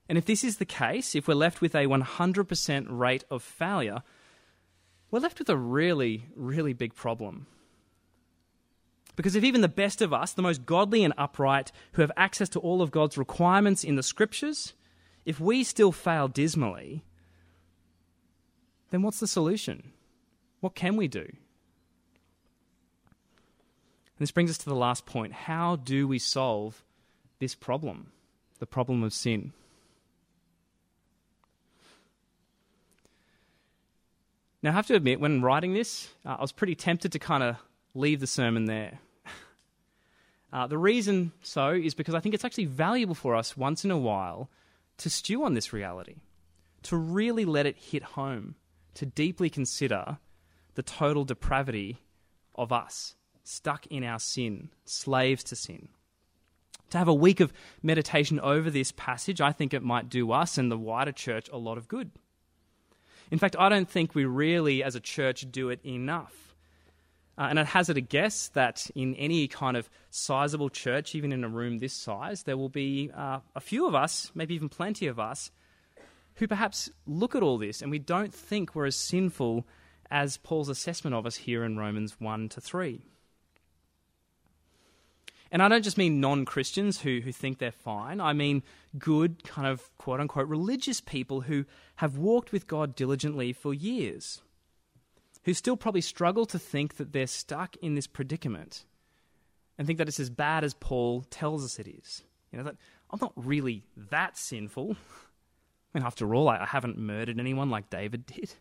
And 0.09 0.19
if 0.19 0.27
this 0.27 0.45
is 0.45 0.59
the 0.59 0.65
case, 0.65 1.15
if 1.15 1.27
we're 1.27 1.35
left 1.35 1.61
with 1.61 1.75
a 1.75 1.87
100% 1.87 2.87
rate 2.89 3.25
of 3.31 3.43
failure, 3.43 4.03
we're 5.11 5.21
left 5.21 5.39
with 5.39 5.49
a 5.49 5.57
really, 5.57 6.27
really 6.37 6.73
big 6.73 6.95
problem. 6.95 7.47
Because 9.17 9.37
if 9.37 9.45
even 9.45 9.61
the 9.61 9.69
best 9.69 10.03
of 10.03 10.13
us, 10.13 10.33
the 10.33 10.43
most 10.43 10.67
godly 10.67 11.05
and 11.05 11.15
upright, 11.17 11.71
who 11.93 12.03
have 12.03 12.13
access 12.17 12.49
to 12.51 12.61
all 12.61 12.83
of 12.83 12.91
God's 12.91 13.17
requirements 13.17 13.85
in 13.85 13.97
the 13.97 14.03
scriptures, 14.03 14.75
if 15.25 15.39
we 15.39 15.63
still 15.65 15.93
fail 15.93 16.29
dismally, 16.29 17.05
then 18.91 19.03
what's 19.03 19.21
the 19.21 19.27
solution? 19.27 19.93
What 20.61 20.75
can 20.75 20.97
we 20.97 21.09
do? 21.09 21.27
And 24.17 24.19
this 24.19 24.31
brings 24.31 24.51
us 24.51 24.59
to 24.59 24.69
the 24.69 24.75
last 24.75 25.07
point. 25.07 25.33
How 25.33 25.77
do 25.77 26.07
we 26.07 26.19
solve 26.19 26.85
this 27.39 27.55
problem, 27.55 28.13
the 28.59 28.67
problem 28.67 29.03
of 29.03 29.13
sin? 29.13 29.53
Now, 34.63 34.71
I 34.71 34.75
have 34.75 34.87
to 34.87 34.95
admit, 34.95 35.21
when 35.21 35.43
writing 35.43 35.75
this, 35.75 36.09
uh, 36.25 36.37
I 36.39 36.41
was 36.41 36.53
pretty 36.53 36.75
tempted 36.75 37.13
to 37.13 37.19
kind 37.19 37.43
of 37.43 37.57
leave 37.95 38.21
the 38.21 38.27
sermon 38.27 38.65
there. 38.65 38.99
Uh, 40.55 40.69
the 40.69 40.79
reason 40.79 41.33
so 41.43 41.71
is 41.71 41.95
because 41.95 42.15
I 42.15 42.21
think 42.21 42.33
it's 42.33 42.45
actually 42.45 42.67
valuable 42.67 43.17
for 43.17 43.35
us 43.35 43.57
once 43.57 43.85
in 43.85 43.91
a 43.91 43.99
while 43.99 44.49
to 44.99 45.11
stew 45.11 45.43
on 45.43 45.55
this 45.55 45.73
reality, 45.73 46.15
to 46.85 46.97
really 46.97 47.45
let 47.45 47.67
it 47.67 47.77
hit 47.77 48.05
home, 48.05 48.55
to 48.95 49.05
deeply 49.05 49.51
consider 49.51 50.19
the 50.77 50.83
total 50.85 51.25
depravity 51.25 51.99
of 52.55 52.71
us, 52.71 53.17
stuck 53.43 53.85
in 53.89 54.05
our 54.05 54.21
sin, 54.21 54.71
slaves 54.85 55.43
to 55.43 55.57
sin. 55.57 55.89
To 56.91 56.99
have 56.99 57.09
a 57.09 57.15
week 57.15 57.41
of 57.41 57.53
meditation 57.83 58.39
over 58.39 58.71
this 58.71 58.93
passage, 58.93 59.41
I 59.41 59.51
think 59.51 59.75
it 59.75 59.83
might 59.83 60.09
do 60.09 60.31
us 60.31 60.57
and 60.57 60.71
the 60.71 60.79
wider 60.79 61.11
church 61.11 61.49
a 61.53 61.59
lot 61.59 61.79
of 61.79 61.89
good. 61.89 62.13
In 63.33 63.41
fact, 63.41 63.57
I 63.59 63.69
don't 63.69 63.91
think 63.91 64.15
we 64.15 64.25
really, 64.25 64.85
as 64.85 64.95
a 64.95 65.01
church, 65.01 65.51
do 65.51 65.71
it 65.71 65.85
enough. 65.85 66.44
Uh, 67.37 67.47
and 67.51 67.59
I'd 67.59 67.67
hazard 67.67 67.97
a 67.97 68.01
guess 68.01 68.49
that 68.49 68.89
in 68.95 69.15
any 69.17 69.49
kind 69.49 69.77
of 69.77 69.91
sizable 70.11 70.71
church, 70.71 71.15
even 71.15 71.33
in 71.33 71.43
a 71.43 71.49
room 71.49 71.79
this 71.79 71.93
size, 71.93 72.45
there 72.45 72.57
will 72.57 72.69
be 72.69 73.11
uh, 73.15 73.41
a 73.57 73.61
few 73.61 73.87
of 73.89 73.95
us, 73.95 74.31
maybe 74.35 74.55
even 74.55 74.69
plenty 74.69 75.09
of 75.09 75.19
us, 75.19 75.51
who 76.37 76.47
perhaps 76.47 76.91
look 77.07 77.35
at 77.35 77.43
all 77.43 77.59
this 77.59 77.83
and 77.83 77.91
we 77.91 77.99
don't 77.99 78.33
think 78.33 78.75
we're 78.75 78.87
as 78.87 78.97
sinful 78.97 79.67
as 80.11 80.37
Paul's 80.37 80.69
assessment 80.69 81.15
of 81.15 81.27
us 81.27 81.37
here 81.37 81.65
in 81.65 81.77
Romans 81.77 82.17
1 82.21 82.51
to 82.51 82.61
3. 82.61 83.03
And 85.51 85.63
I 85.63 85.69
don't 85.69 85.85
just 85.85 85.99
mean 85.99 86.21
non 86.21 86.45
Christians 86.45 87.01
who, 87.01 87.21
who 87.21 87.31
think 87.31 87.59
they're 87.59 87.71
fine. 87.71 88.21
I 88.21 88.33
mean 88.33 88.63
good, 88.99 89.45
kind 89.45 89.69
of 89.69 89.97
quote 89.99 90.21
unquote 90.21 90.49
religious 90.49 91.01
people 91.01 91.43
who 91.43 91.65
have 91.97 92.17
walked 92.17 92.53
with 92.53 92.67
God 92.67 92.97
diligently 92.97 93.53
for 93.53 93.73
years 93.73 94.43
who 95.45 95.55
still 95.55 95.77
probably 95.77 96.01
struggle 96.01 96.47
to 96.47 96.59
think 96.59 96.97
that 96.97 97.13
they're 97.13 97.27
stuck 97.27 97.77
in 97.77 97.95
this 97.95 98.07
predicament 98.07 98.85
and 99.77 99.87
think 99.87 99.99
that 99.99 100.09
it's 100.09 100.21
as 100.21 100.31
bad 100.31 100.65
as 100.65 100.75
Paul 100.75 101.23
tells 101.31 101.65
us 101.65 101.79
it 101.79 101.89
is. 101.89 102.23
You 102.51 102.59
know, 102.59 102.65
that 102.65 102.77
I'm 103.11 103.19
not 103.21 103.33
really 103.37 103.85
that 104.11 104.39
sinful. 104.39 104.97
I 105.95 105.99
mean, 105.99 106.07
after 106.07 106.35
all, 106.35 106.49
I 106.49 106.65
haven't 106.65 106.99
murdered 106.99 107.39
anyone 107.39 107.71
like 107.71 107.91
David 107.91 108.27
did. 108.27 108.53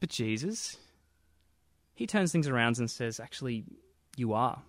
But 0.00 0.10
Jesus, 0.10 0.76
he 1.94 2.06
turns 2.06 2.30
things 2.30 2.46
around 2.46 2.78
and 2.78 2.90
says, 2.90 3.18
actually, 3.18 3.64
you 4.16 4.32
are. 4.34 4.62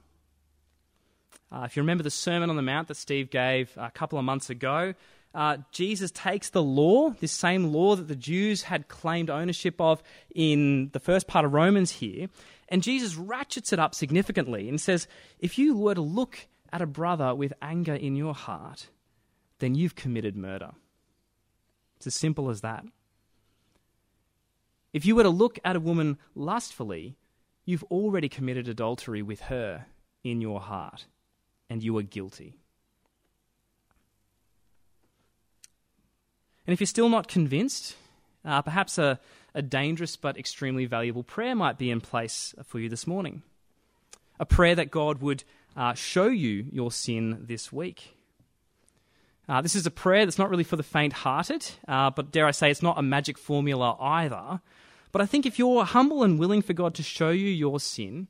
Uh, 1.52 1.63
if 1.65 1.76
you 1.76 1.82
remember 1.82 2.04
the 2.04 2.12
Sermon 2.12 2.50
on 2.50 2.56
the 2.56 2.62
Mount 2.62 2.88
that 2.88 2.98
Steve 2.98 3.30
gave 3.30 3.72
a 3.78 3.91
couple 3.91 4.17
of 4.17 4.26
months 4.26 4.50
ago, 4.50 4.93
uh, 5.34 5.58
Jesus 5.72 6.12
takes 6.12 6.50
the 6.50 6.63
law, 6.63 7.12
this 7.12 7.32
same 7.32 7.72
law 7.72 7.96
that 7.96 8.08
the 8.08 8.15
Jews 8.15 8.63
had 8.63 8.88
claimed 8.88 9.30
ownership 9.30 9.80
of 9.80 10.02
in 10.34 10.89
the 10.94 11.00
first 11.00 11.28
part 11.28 11.46
of 11.46 11.54
Romans 11.54 11.92
here, 11.92 12.28
and 12.68 12.84
Jesus 12.84 13.15
ratchets 13.15 13.72
it 13.74 13.80
up 13.80 13.94
significantly 13.94 14.70
and 14.70 14.80
says, 14.80 15.08
if 15.39 15.58
you 15.58 15.78
were 15.78 15.96
to 15.96 16.02
look 16.02 16.48
at 16.72 16.82
a 16.82 16.88
brother 16.88 17.34
with 17.34 17.54
anger 17.62 17.96
in 17.96 18.15
your 18.15 18.34
heart, 18.34 18.89
then 19.60 19.76
you've 19.76 19.96
committed 19.96 20.36
murder. 20.36 20.72
It's 21.98 22.08
as 22.08 22.15
simple 22.15 22.50
as 22.50 22.62
that. 22.62 22.86
If 24.94 25.06
you 25.06 25.15
were 25.15 25.24
to 25.24 25.30
look 25.30 25.60
at 25.63 25.76
a 25.76 25.80
woman 25.80 26.18
lustfully, 26.34 27.18
you've 27.65 27.84
already 27.84 28.30
committed 28.30 28.68
adultery 28.68 29.22
with 29.22 29.42
her 29.42 29.86
in 30.24 30.42
your 30.42 30.60
heart, 30.60 31.06
and 31.70 31.84
you 31.84 31.96
are 31.98 32.04
guilty. 32.04 32.56
And 36.69 36.73
if 36.75 36.79
you're 36.79 36.86
still 36.86 37.10
not 37.10 37.27
convinced, 37.27 37.95
uh, 38.45 38.62
perhaps 38.62 38.99
a, 38.99 39.19
a 39.55 39.62
dangerous 39.63 40.15
but 40.15 40.38
extremely 40.38 40.86
valuable 40.86 41.23
prayer 41.23 41.55
might 41.55 41.79
be 41.79 41.89
in 41.89 41.99
place 41.99 42.53
for 42.63 42.79
you 42.79 42.89
this 42.89 43.08
morning. 43.08 43.41
A 44.39 44.45
prayer 44.45 44.75
that 44.75 44.91
God 44.91 45.19
would 45.19 45.43
uh, 45.75 45.95
show 45.95 46.27
you 46.27 46.67
your 46.71 46.91
sin 46.91 47.43
this 47.47 47.73
week. 47.73 48.15
Uh, 49.47 49.62
this 49.62 49.73
is 49.73 49.88
a 49.88 49.89
prayer 49.89 50.27
that's 50.27 50.38
not 50.38 50.51
really 50.51 50.63
for 50.63 50.75
the 50.75 50.84
faint 50.84 51.13
hearted, 51.13 51.65
uh, 51.88 52.12
but 52.12 52.29
dare 52.29 52.45
I 52.45 52.51
say, 52.51 52.69
it's 52.69 52.84
not 52.84 52.99
a 52.99 53.01
magic 53.01 53.39
formula 53.39 53.97
either. 53.99 54.62
But 55.12 55.23
I 55.23 55.25
think 55.25 55.47
if 55.47 55.58
you're 55.58 55.86
humble 55.86 56.21
and 56.21 56.38
willing 56.38 56.62
for 56.62 56.73
God 56.73 56.93
to 56.93 57.01
show 57.01 57.32
you 57.32 57.49
your 57.49 57.79
sin, 57.79 58.27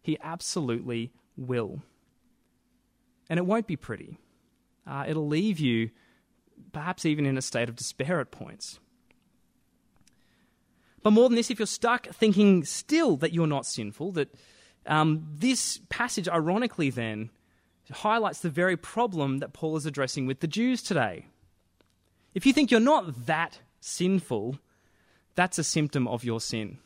He 0.00 0.16
absolutely 0.22 1.10
will. 1.36 1.82
And 3.28 3.36
it 3.36 3.46
won't 3.46 3.66
be 3.66 3.74
pretty. 3.74 4.16
Uh, 4.86 5.06
it'll 5.08 5.26
leave 5.26 5.58
you 5.58 5.90
perhaps 6.72 7.04
even 7.04 7.26
in 7.26 7.38
a 7.38 7.42
state 7.42 7.68
of 7.68 7.76
despair 7.76 8.20
at 8.20 8.30
points. 8.30 8.78
But 11.02 11.12
more 11.12 11.28
than 11.28 11.36
this, 11.36 11.50
if 11.50 11.58
you're 11.58 11.66
stuck 11.66 12.06
thinking 12.08 12.64
still 12.64 13.16
that 13.18 13.32
you're 13.32 13.46
not 13.46 13.66
sinful, 13.66 14.12
that 14.12 14.34
um, 14.86 15.26
this 15.32 15.80
passage, 15.88 16.28
ironically, 16.28 16.90
then 16.90 17.30
highlights 17.90 18.40
the 18.40 18.50
very 18.50 18.76
problem 18.76 19.38
that 19.38 19.52
Paul 19.52 19.76
is 19.76 19.86
addressing 19.86 20.26
with 20.26 20.40
the 20.40 20.46
Jews 20.46 20.82
today. 20.82 21.26
If 22.34 22.46
you 22.46 22.52
think 22.52 22.70
you're 22.70 22.80
not 22.80 23.26
that 23.26 23.60
sinful, 23.80 24.58
that's 25.34 25.58
a 25.58 25.64
symptom 25.64 26.06
of 26.06 26.22
your 26.22 26.40
sin. 26.40 26.78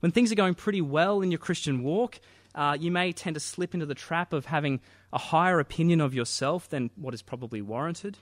When 0.00 0.10
things 0.10 0.32
are 0.32 0.36
going 0.36 0.56
pretty 0.56 0.80
well 0.80 1.20
in 1.20 1.30
your 1.30 1.38
Christian 1.38 1.84
walk, 1.84 2.18
uh, 2.54 2.76
you 2.78 2.90
may 2.90 3.12
tend 3.12 3.34
to 3.34 3.40
slip 3.40 3.74
into 3.74 3.86
the 3.86 3.94
trap 3.94 4.32
of 4.32 4.46
having 4.46 4.80
a 5.12 5.18
higher 5.18 5.58
opinion 5.60 6.00
of 6.00 6.14
yourself 6.14 6.68
than 6.68 6.90
what 6.96 7.14
is 7.14 7.22
probably 7.22 7.62
warranted. 7.62 8.18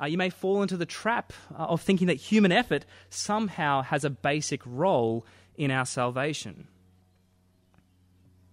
Uh, 0.00 0.06
you 0.06 0.18
may 0.18 0.30
fall 0.30 0.62
into 0.62 0.76
the 0.76 0.86
trap 0.86 1.32
uh, 1.56 1.64
of 1.64 1.80
thinking 1.80 2.08
that 2.08 2.14
human 2.14 2.50
effort 2.50 2.84
somehow 3.10 3.82
has 3.82 4.04
a 4.04 4.10
basic 4.10 4.60
role 4.66 5.24
in 5.56 5.70
our 5.70 5.86
salvation. 5.86 6.66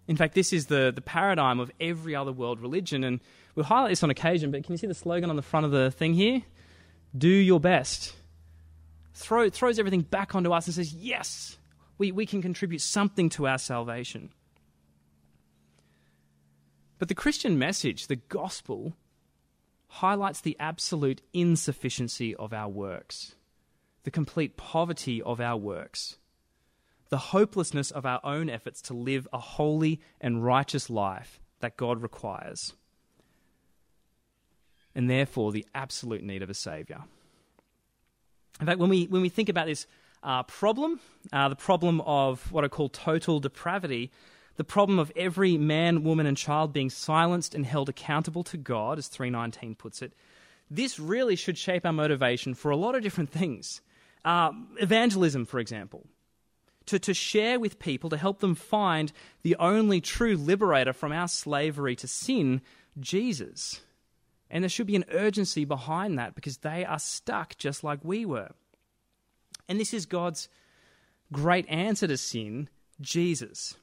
In 0.08 0.17
fact, 0.17 0.36
this 0.36 0.54
is 0.54 0.67
the, 0.67 0.91
the 0.93 1.02
paradigm 1.02 1.60
of 1.60 1.71
every 1.80 2.15
other 2.15 2.32
world 2.32 2.60
religion, 2.60 3.04
and 3.04 3.19
we'll 3.56 3.65
highlight 3.65 3.91
this 3.91 4.04
on 4.04 4.10
occasion, 4.10 4.52
but 4.52 4.63
can 4.63 4.74
you 4.74 4.78
see 4.78 4.88
the 4.88 4.93
slogan 4.93 5.30
on 5.30 5.36
the 5.36 5.41
front 5.41 5.65
of 5.65 5.71
the 5.71 5.89
thing 5.89 6.13
here? 6.13 6.43
Do 7.17 7.30
your 7.30 7.60
best. 7.60 8.13
Throw, 9.13 9.50
throws 9.50 9.80
everything 9.80 10.02
back 10.02 10.36
onto 10.36 10.54
us 10.54 10.67
and 10.67 10.76
says, 10.76 10.93
yes, 10.93 11.58
we, 11.97 12.12
we 12.12 12.26
can 12.26 12.41
contribute 12.41 12.82
something 12.82 13.30
to 13.30 13.47
our 13.47 13.58
salvation. 13.58 14.32
But 17.02 17.08
the 17.08 17.16
Christian 17.16 17.58
message, 17.58 18.06
the 18.06 18.18
gospel, 18.18 18.96
highlights 19.88 20.40
the 20.40 20.56
absolute 20.60 21.20
insufficiency 21.34 22.36
of 22.36 22.54
our 22.54 22.70
works, 22.70 23.34
the 24.04 24.12
complete 24.12 24.56
poverty 24.56 25.20
of 25.20 25.42
our 25.42 25.58
works, 25.58 26.20
the 27.10 27.18
hopelessness 27.18 27.90
of 27.90 28.06
our 28.06 28.20
own 28.24 28.52
efforts 28.52 28.84
to 28.84 28.94
live 28.94 29.28
a 29.34 29.40
holy 29.40 30.00
and 30.22 30.46
righteous 30.46 30.92
life 30.92 31.42
that 31.62 31.76
God 31.76 32.04
requires, 32.04 32.74
and 34.94 35.10
therefore 35.10 35.52
the 35.52 35.66
absolute 35.74 36.24
need 36.24 36.44
of 36.44 36.52
a 36.52 36.54
Saviour. 36.54 37.06
In 38.60 38.68
fact, 38.68 38.78
when 38.78 38.92
we, 38.92 39.08
when 39.08 39.24
we 39.24 39.30
think 39.30 39.50
about 39.50 39.66
this 39.66 39.88
uh, 40.22 40.44
problem, 40.44 41.00
uh, 41.34 41.50
the 41.50 41.56
problem 41.56 42.00
of 42.02 42.52
what 42.52 42.64
I 42.64 42.68
call 42.68 42.90
total 42.90 43.40
depravity, 43.40 44.12
the 44.62 44.65
problem 44.65 45.00
of 45.00 45.12
every 45.15 45.58
man, 45.58 46.04
woman, 46.04 46.28
and 46.28 46.38
child 46.38 46.71
being 46.71 46.91
silenced 46.91 47.56
and 47.56 47.65
held 47.65 47.89
accountable 47.89 48.43
to 48.43 48.58
God, 48.58 49.00
as 49.00 49.08
319 49.08 49.74
puts 49.74 50.04
it, 50.04 50.13
this 50.69 51.00
really 51.00 51.36
should 51.36 51.58
shape 51.58 51.84
our 51.84 51.91
motivation 51.91 52.54
for 52.54 52.69
a 52.69 52.76
lot 52.76 52.93
of 52.93 53.02
different 53.02 53.32
things. 53.32 53.82
Uh, 54.24 54.51
evangelism, 54.78 55.47
for 55.47 55.59
example. 55.59 56.05
To, 56.86 56.99
to 56.99 57.12
share 57.16 57.59
with 57.59 57.80
people, 57.80 58.12
to 58.12 58.18
help 58.18 58.39
them 58.39 58.53
find 58.53 59.12
the 59.41 59.55
only 59.55 59.99
true 59.99 60.38
liberator 60.38 60.93
from 60.93 61.12
our 61.12 61.28
slavery 61.28 61.95
to 61.95 62.07
sin, 62.07 62.62
Jesus. 62.99 63.82
And 64.51 64.64
there 64.64 64.70
should 64.70 64.86
be 64.86 64.95
an 64.95 65.05
urgency 65.12 65.66
behind 65.66 66.20
that 66.20 66.36
because 66.36 66.57
they 66.57 66.86
are 66.86 66.99
stuck 66.99 67.57
just 67.57 67.84
like 67.84 68.01
we 68.03 68.28
were. 68.28 68.51
And 69.68 69.80
this 69.80 69.91
is 69.91 70.05
God's 70.05 70.49
great 71.34 71.68
answer 71.68 72.05
to 72.05 72.16
sin 72.16 72.70
Jesus. 73.01 73.76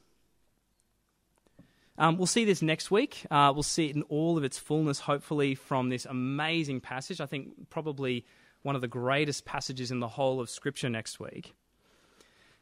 Um, 1.99 2.17
we'll 2.17 2.27
see 2.27 2.45
this 2.45 2.61
next 2.61 2.89
week. 2.89 3.25
Uh, 3.29 3.51
we'll 3.53 3.61
see 3.61 3.87
it 3.87 3.95
in 3.95 4.03
all 4.03 4.37
of 4.37 4.45
its 4.45 4.57
fullness, 4.57 5.01
hopefully, 5.01 5.53
from 5.53 5.89
this 5.89 6.05
amazing 6.05 6.79
passage. 6.79 7.19
I 7.19 7.25
think 7.25 7.69
probably 7.69 8.25
one 8.61 8.75
of 8.75 8.81
the 8.81 8.87
greatest 8.87 9.43
passages 9.43 9.91
in 9.91 9.99
the 9.99 10.07
whole 10.07 10.39
of 10.39 10.49
Scripture 10.49 10.89
next 10.89 11.19
week. 11.19 11.53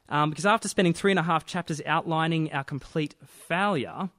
Um, 0.09 0.31
because 0.31 0.47
after 0.47 0.67
spending 0.67 0.93
three 0.93 1.11
and 1.11 1.19
a 1.19 1.23
half 1.23 1.45
chapters 1.45 1.81
outlining 1.85 2.51
our 2.51 2.63
complete 2.63 3.13
failure, 3.23 4.09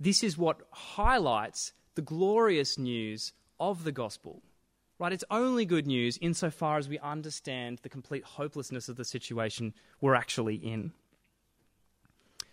this 0.00 0.24
is 0.24 0.36
what 0.36 0.62
highlights 0.72 1.72
the 1.94 2.02
glorious 2.02 2.76
news 2.76 3.32
of 3.60 3.84
the 3.84 3.92
gospel. 3.92 4.42
Right? 4.98 5.12
It's 5.12 5.24
only 5.30 5.66
good 5.66 5.86
news 5.86 6.18
insofar 6.20 6.78
as 6.78 6.88
we 6.88 6.98
understand 6.98 7.78
the 7.82 7.88
complete 7.88 8.24
hopelessness 8.24 8.88
of 8.88 8.96
the 8.96 9.04
situation 9.04 9.72
we're 10.00 10.16
actually 10.16 10.56
in. 10.56 10.92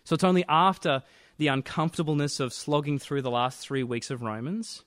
So 0.04 0.14
it's 0.14 0.24
only 0.24 0.46
after 0.48 1.02
the 1.38 1.48
uncomfortableness 1.48 2.40
of 2.40 2.54
slogging 2.54 3.00
through 3.00 3.22
the 3.22 3.32
last 3.32 3.60
three 3.60 3.84
weeks 3.84 4.10
of 4.10 4.22
Romans 4.22 4.84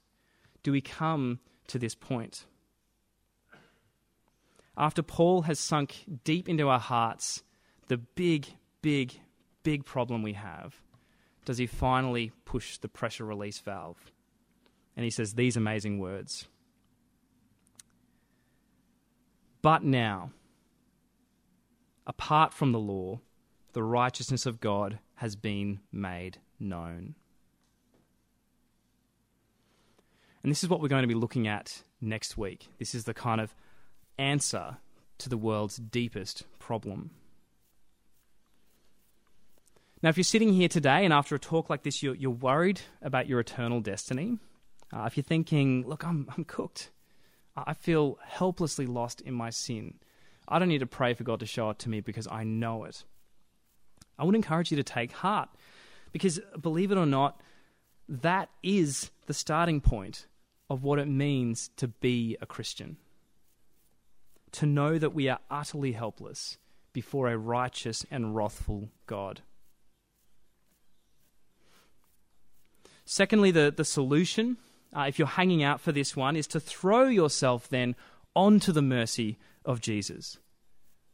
do 0.62 0.72
we 0.72 0.80
come 0.80 1.40
to 1.68 1.78
this 1.78 1.94
point. 1.94 2.44
After 4.76 5.02
Paul 5.02 5.42
has 5.42 5.58
sunk 5.58 6.04
deep 6.24 6.48
into 6.48 6.68
our 6.68 6.78
hearts 6.78 7.42
the 7.88 7.96
big, 7.96 8.46
big, 8.82 9.20
big 9.62 9.84
problem 9.84 10.22
we 10.22 10.34
have, 10.34 10.80
does 11.44 11.58
he 11.58 11.66
finally 11.66 12.32
push 12.44 12.78
the 12.78 12.88
pressure 12.88 13.24
release 13.24 13.58
valve? 13.58 14.12
And 14.96 15.04
he 15.04 15.10
says 15.10 15.34
these 15.34 15.56
amazing 15.56 15.98
words 15.98 16.48
But 19.62 19.82
now, 19.82 20.30
apart 22.06 22.52
from 22.52 22.72
the 22.72 22.78
law, 22.78 23.20
the 23.72 23.82
righteousness 23.82 24.46
of 24.46 24.60
God 24.60 24.98
has 25.18 25.34
been 25.34 25.80
made 25.92 26.38
known. 26.60 27.14
And 30.42 30.50
this 30.50 30.62
is 30.62 30.68
what 30.68 30.80
we're 30.80 30.88
going 30.88 31.02
to 31.02 31.08
be 31.08 31.14
looking 31.14 31.48
at 31.48 31.82
next 32.00 32.38
week. 32.38 32.68
This 32.78 32.94
is 32.94 33.04
the 33.04 33.14
kind 33.14 33.40
of 33.40 33.52
answer 34.16 34.76
to 35.18 35.28
the 35.28 35.36
world's 35.36 35.76
deepest 35.76 36.44
problem. 36.60 37.10
Now, 40.02 40.10
if 40.10 40.16
you're 40.16 40.22
sitting 40.24 40.52
here 40.52 40.68
today 40.68 41.04
and 41.04 41.12
after 41.12 41.34
a 41.34 41.40
talk 41.40 41.68
like 41.68 41.82
this, 41.82 42.00
you're, 42.00 42.14
you're 42.14 42.30
worried 42.30 42.80
about 43.02 43.26
your 43.26 43.40
eternal 43.40 43.80
destiny, 43.80 44.38
uh, 44.92 45.04
if 45.06 45.16
you're 45.16 45.24
thinking, 45.24 45.84
look, 45.84 46.04
I'm, 46.04 46.30
I'm 46.36 46.44
cooked, 46.44 46.90
I 47.56 47.74
feel 47.74 48.18
helplessly 48.24 48.86
lost 48.86 49.20
in 49.20 49.34
my 49.34 49.50
sin, 49.50 49.94
I 50.46 50.60
don't 50.60 50.68
need 50.68 50.78
to 50.78 50.86
pray 50.86 51.14
for 51.14 51.24
God 51.24 51.40
to 51.40 51.46
show 51.46 51.70
it 51.70 51.80
to 51.80 51.88
me 51.88 52.00
because 52.00 52.28
I 52.30 52.44
know 52.44 52.84
it. 52.84 53.02
I 54.18 54.24
would 54.24 54.34
encourage 54.34 54.70
you 54.70 54.76
to 54.76 54.82
take 54.82 55.12
heart 55.12 55.48
because, 56.12 56.40
believe 56.60 56.90
it 56.90 56.98
or 56.98 57.06
not, 57.06 57.40
that 58.08 58.50
is 58.62 59.10
the 59.26 59.34
starting 59.34 59.80
point 59.80 60.26
of 60.70 60.82
what 60.82 60.98
it 60.98 61.08
means 61.08 61.70
to 61.76 61.88
be 61.88 62.36
a 62.40 62.46
Christian. 62.46 62.96
To 64.52 64.66
know 64.66 64.98
that 64.98 65.14
we 65.14 65.28
are 65.28 65.40
utterly 65.50 65.92
helpless 65.92 66.58
before 66.92 67.28
a 67.28 67.38
righteous 67.38 68.04
and 68.10 68.34
wrathful 68.34 68.88
God. 69.06 69.42
Secondly, 73.04 73.50
the, 73.50 73.72
the 73.74 73.84
solution, 73.84 74.58
uh, 74.94 75.06
if 75.08 75.18
you're 75.18 75.28
hanging 75.28 75.62
out 75.62 75.80
for 75.80 75.92
this 75.92 76.16
one, 76.16 76.36
is 76.36 76.46
to 76.48 76.60
throw 76.60 77.04
yourself 77.04 77.68
then 77.68 77.94
onto 78.34 78.72
the 78.72 78.82
mercy 78.82 79.38
of 79.64 79.80
Jesus. 79.80 80.38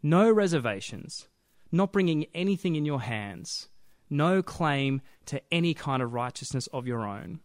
No 0.02 0.30
reservations, 0.30 1.28
not 1.74 1.92
bringing 1.92 2.26
anything 2.34 2.76
in 2.76 2.84
your 2.84 3.00
hands, 3.00 3.68
no 4.08 4.42
claim 4.42 5.00
to 5.26 5.42
any 5.52 5.74
kind 5.74 6.02
of 6.02 6.12
righteousness 6.12 6.68
of 6.68 6.86
your 6.86 7.06
own. 7.06 7.40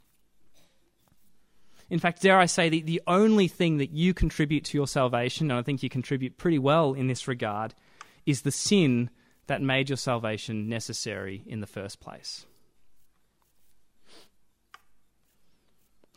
In 1.90 1.98
fact, 1.98 2.22
dare 2.22 2.38
I 2.38 2.46
say, 2.46 2.70
the, 2.70 2.82
the 2.82 3.02
only 3.08 3.48
thing 3.48 3.78
that 3.78 3.90
you 3.90 4.14
contribute 4.14 4.64
to 4.66 4.78
your 4.78 4.88
salvation, 4.88 5.50
and 5.50 5.60
I 5.60 5.64
think 5.64 5.82
you 5.82 5.90
contribute 5.90 6.38
pretty 6.38 6.60
well 6.60 6.94
in 6.94 7.08
this 7.08 7.28
regard, 7.28 7.74
is 8.28 8.42
the 8.42 8.52
sin 8.52 9.10
that 9.48 9.64
made 9.64 9.90
your 9.90 9.98
salvation 9.98 10.70
necessary 10.70 11.42
in 11.48 11.62
the 11.62 11.68
first 11.68 12.00
place. 12.00 12.46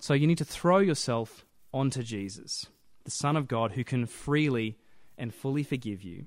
So 0.01 0.13
you 0.13 0.27
need 0.27 0.39
to 0.39 0.45
throw 0.45 0.79
yourself 0.79 1.47
onto 1.73 2.03
Jesus, 2.03 2.67
the 3.05 3.11
Son 3.11 3.37
of 3.37 3.49
God, 3.49 3.73
who 3.73 3.85
can 3.85 4.05
freely 4.05 4.77
and 5.17 5.33
fully 5.33 5.63
forgive 5.63 6.03
you 6.03 6.27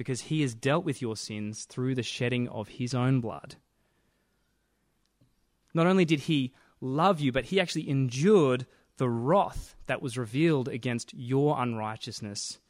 because 0.00 0.22
he 0.22 0.40
has 0.40 0.54
dealt 0.54 0.82
with 0.82 1.02
your 1.02 1.14
sins 1.14 1.66
through 1.66 1.94
the 1.94 2.02
shedding 2.02 2.48
of 2.48 2.68
his 2.68 2.94
own 2.94 3.20
blood. 3.20 3.56
Not 5.74 5.86
only 5.86 6.06
did 6.06 6.20
he 6.20 6.54
love 6.80 7.20
you, 7.20 7.32
but 7.32 7.44
he 7.44 7.60
actually 7.60 7.86
endured 7.86 8.64
the 8.96 9.10
wrath 9.10 9.76
that 9.88 10.00
was 10.00 10.16
revealed 10.16 10.68
against 10.68 11.12
your 11.12 11.60
unrighteousness, 11.60 12.60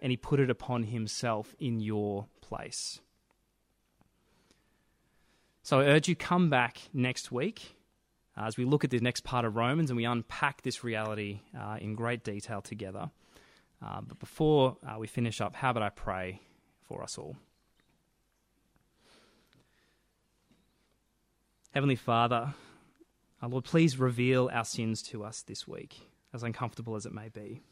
and 0.00 0.10
he 0.10 0.16
put 0.16 0.40
it 0.40 0.48
upon 0.48 0.84
himself 0.84 1.54
in 1.60 1.78
your 1.78 2.24
place. 2.40 3.02
So 5.62 5.80
I 5.80 5.84
urge 5.84 6.08
you 6.08 6.16
come 6.16 6.48
back 6.48 6.78
next 6.94 7.30
week 7.30 7.76
uh, 8.34 8.44
as 8.44 8.56
we 8.56 8.64
look 8.64 8.82
at 8.82 8.88
the 8.88 8.98
next 9.00 9.24
part 9.24 9.44
of 9.44 9.56
Romans 9.56 9.90
and 9.90 9.96
we 9.98 10.06
unpack 10.06 10.62
this 10.62 10.82
reality 10.82 11.40
uh, 11.54 11.76
in 11.78 11.96
great 11.96 12.24
detail 12.24 12.62
together. 12.62 13.10
Uh, 13.84 14.00
but 14.00 14.18
before 14.18 14.78
uh, 14.88 14.98
we 14.98 15.06
finish 15.06 15.42
up, 15.42 15.54
how 15.54 15.68
about 15.68 15.82
I 15.82 15.90
pray 15.90 16.40
for 16.92 17.02
us 17.02 17.16
all. 17.16 17.36
Heavenly 21.72 21.96
Father, 21.96 22.52
our 23.40 23.48
Lord, 23.48 23.64
please 23.64 23.98
reveal 23.98 24.50
our 24.52 24.64
sins 24.64 25.02
to 25.04 25.24
us 25.24 25.40
this 25.42 25.66
week, 25.66 26.00
as 26.34 26.42
uncomfortable 26.42 26.94
as 26.94 27.06
it 27.06 27.14
may 27.14 27.30
be. 27.30 27.62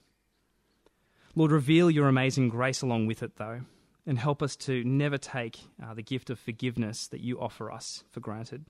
Lord, 1.34 1.52
reveal 1.52 1.90
your 1.90 2.08
amazing 2.08 2.48
grace 2.48 2.80
along 2.80 3.06
with 3.06 3.22
it, 3.22 3.36
though, 3.36 3.60
and 4.06 4.18
help 4.18 4.42
us 4.42 4.56
to 4.56 4.82
never 4.84 5.18
take 5.18 5.60
uh, 5.84 5.92
the 5.92 6.02
gift 6.02 6.30
of 6.30 6.38
forgiveness 6.38 7.06
that 7.08 7.20
you 7.20 7.38
offer 7.38 7.70
us 7.70 8.04
for 8.10 8.20
granted. 8.20 8.64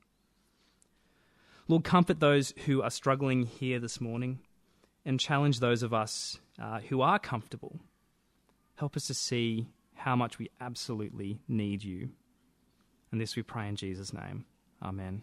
Lord, 1.68 1.84
comfort 1.84 2.18
those 2.18 2.52
who 2.66 2.82
are 2.82 2.90
struggling 2.90 3.46
here 3.46 3.78
this 3.78 4.00
morning 4.00 4.40
and 5.04 5.20
challenge 5.20 5.60
those 5.60 5.84
of 5.84 5.94
us 5.94 6.38
uh, 6.60 6.80
who 6.80 7.02
are 7.02 7.20
comfortable. 7.20 7.78
Help 8.74 8.96
us 8.96 9.06
to 9.06 9.14
see 9.14 9.68
how 10.00 10.16
much 10.16 10.38
we 10.38 10.50
absolutely 10.60 11.40
need 11.46 11.84
you. 11.84 12.08
And 13.12 13.20
this 13.20 13.36
we 13.36 13.42
pray 13.42 13.68
in 13.68 13.76
Jesus' 13.76 14.12
name. 14.12 14.44
Amen. 14.82 15.22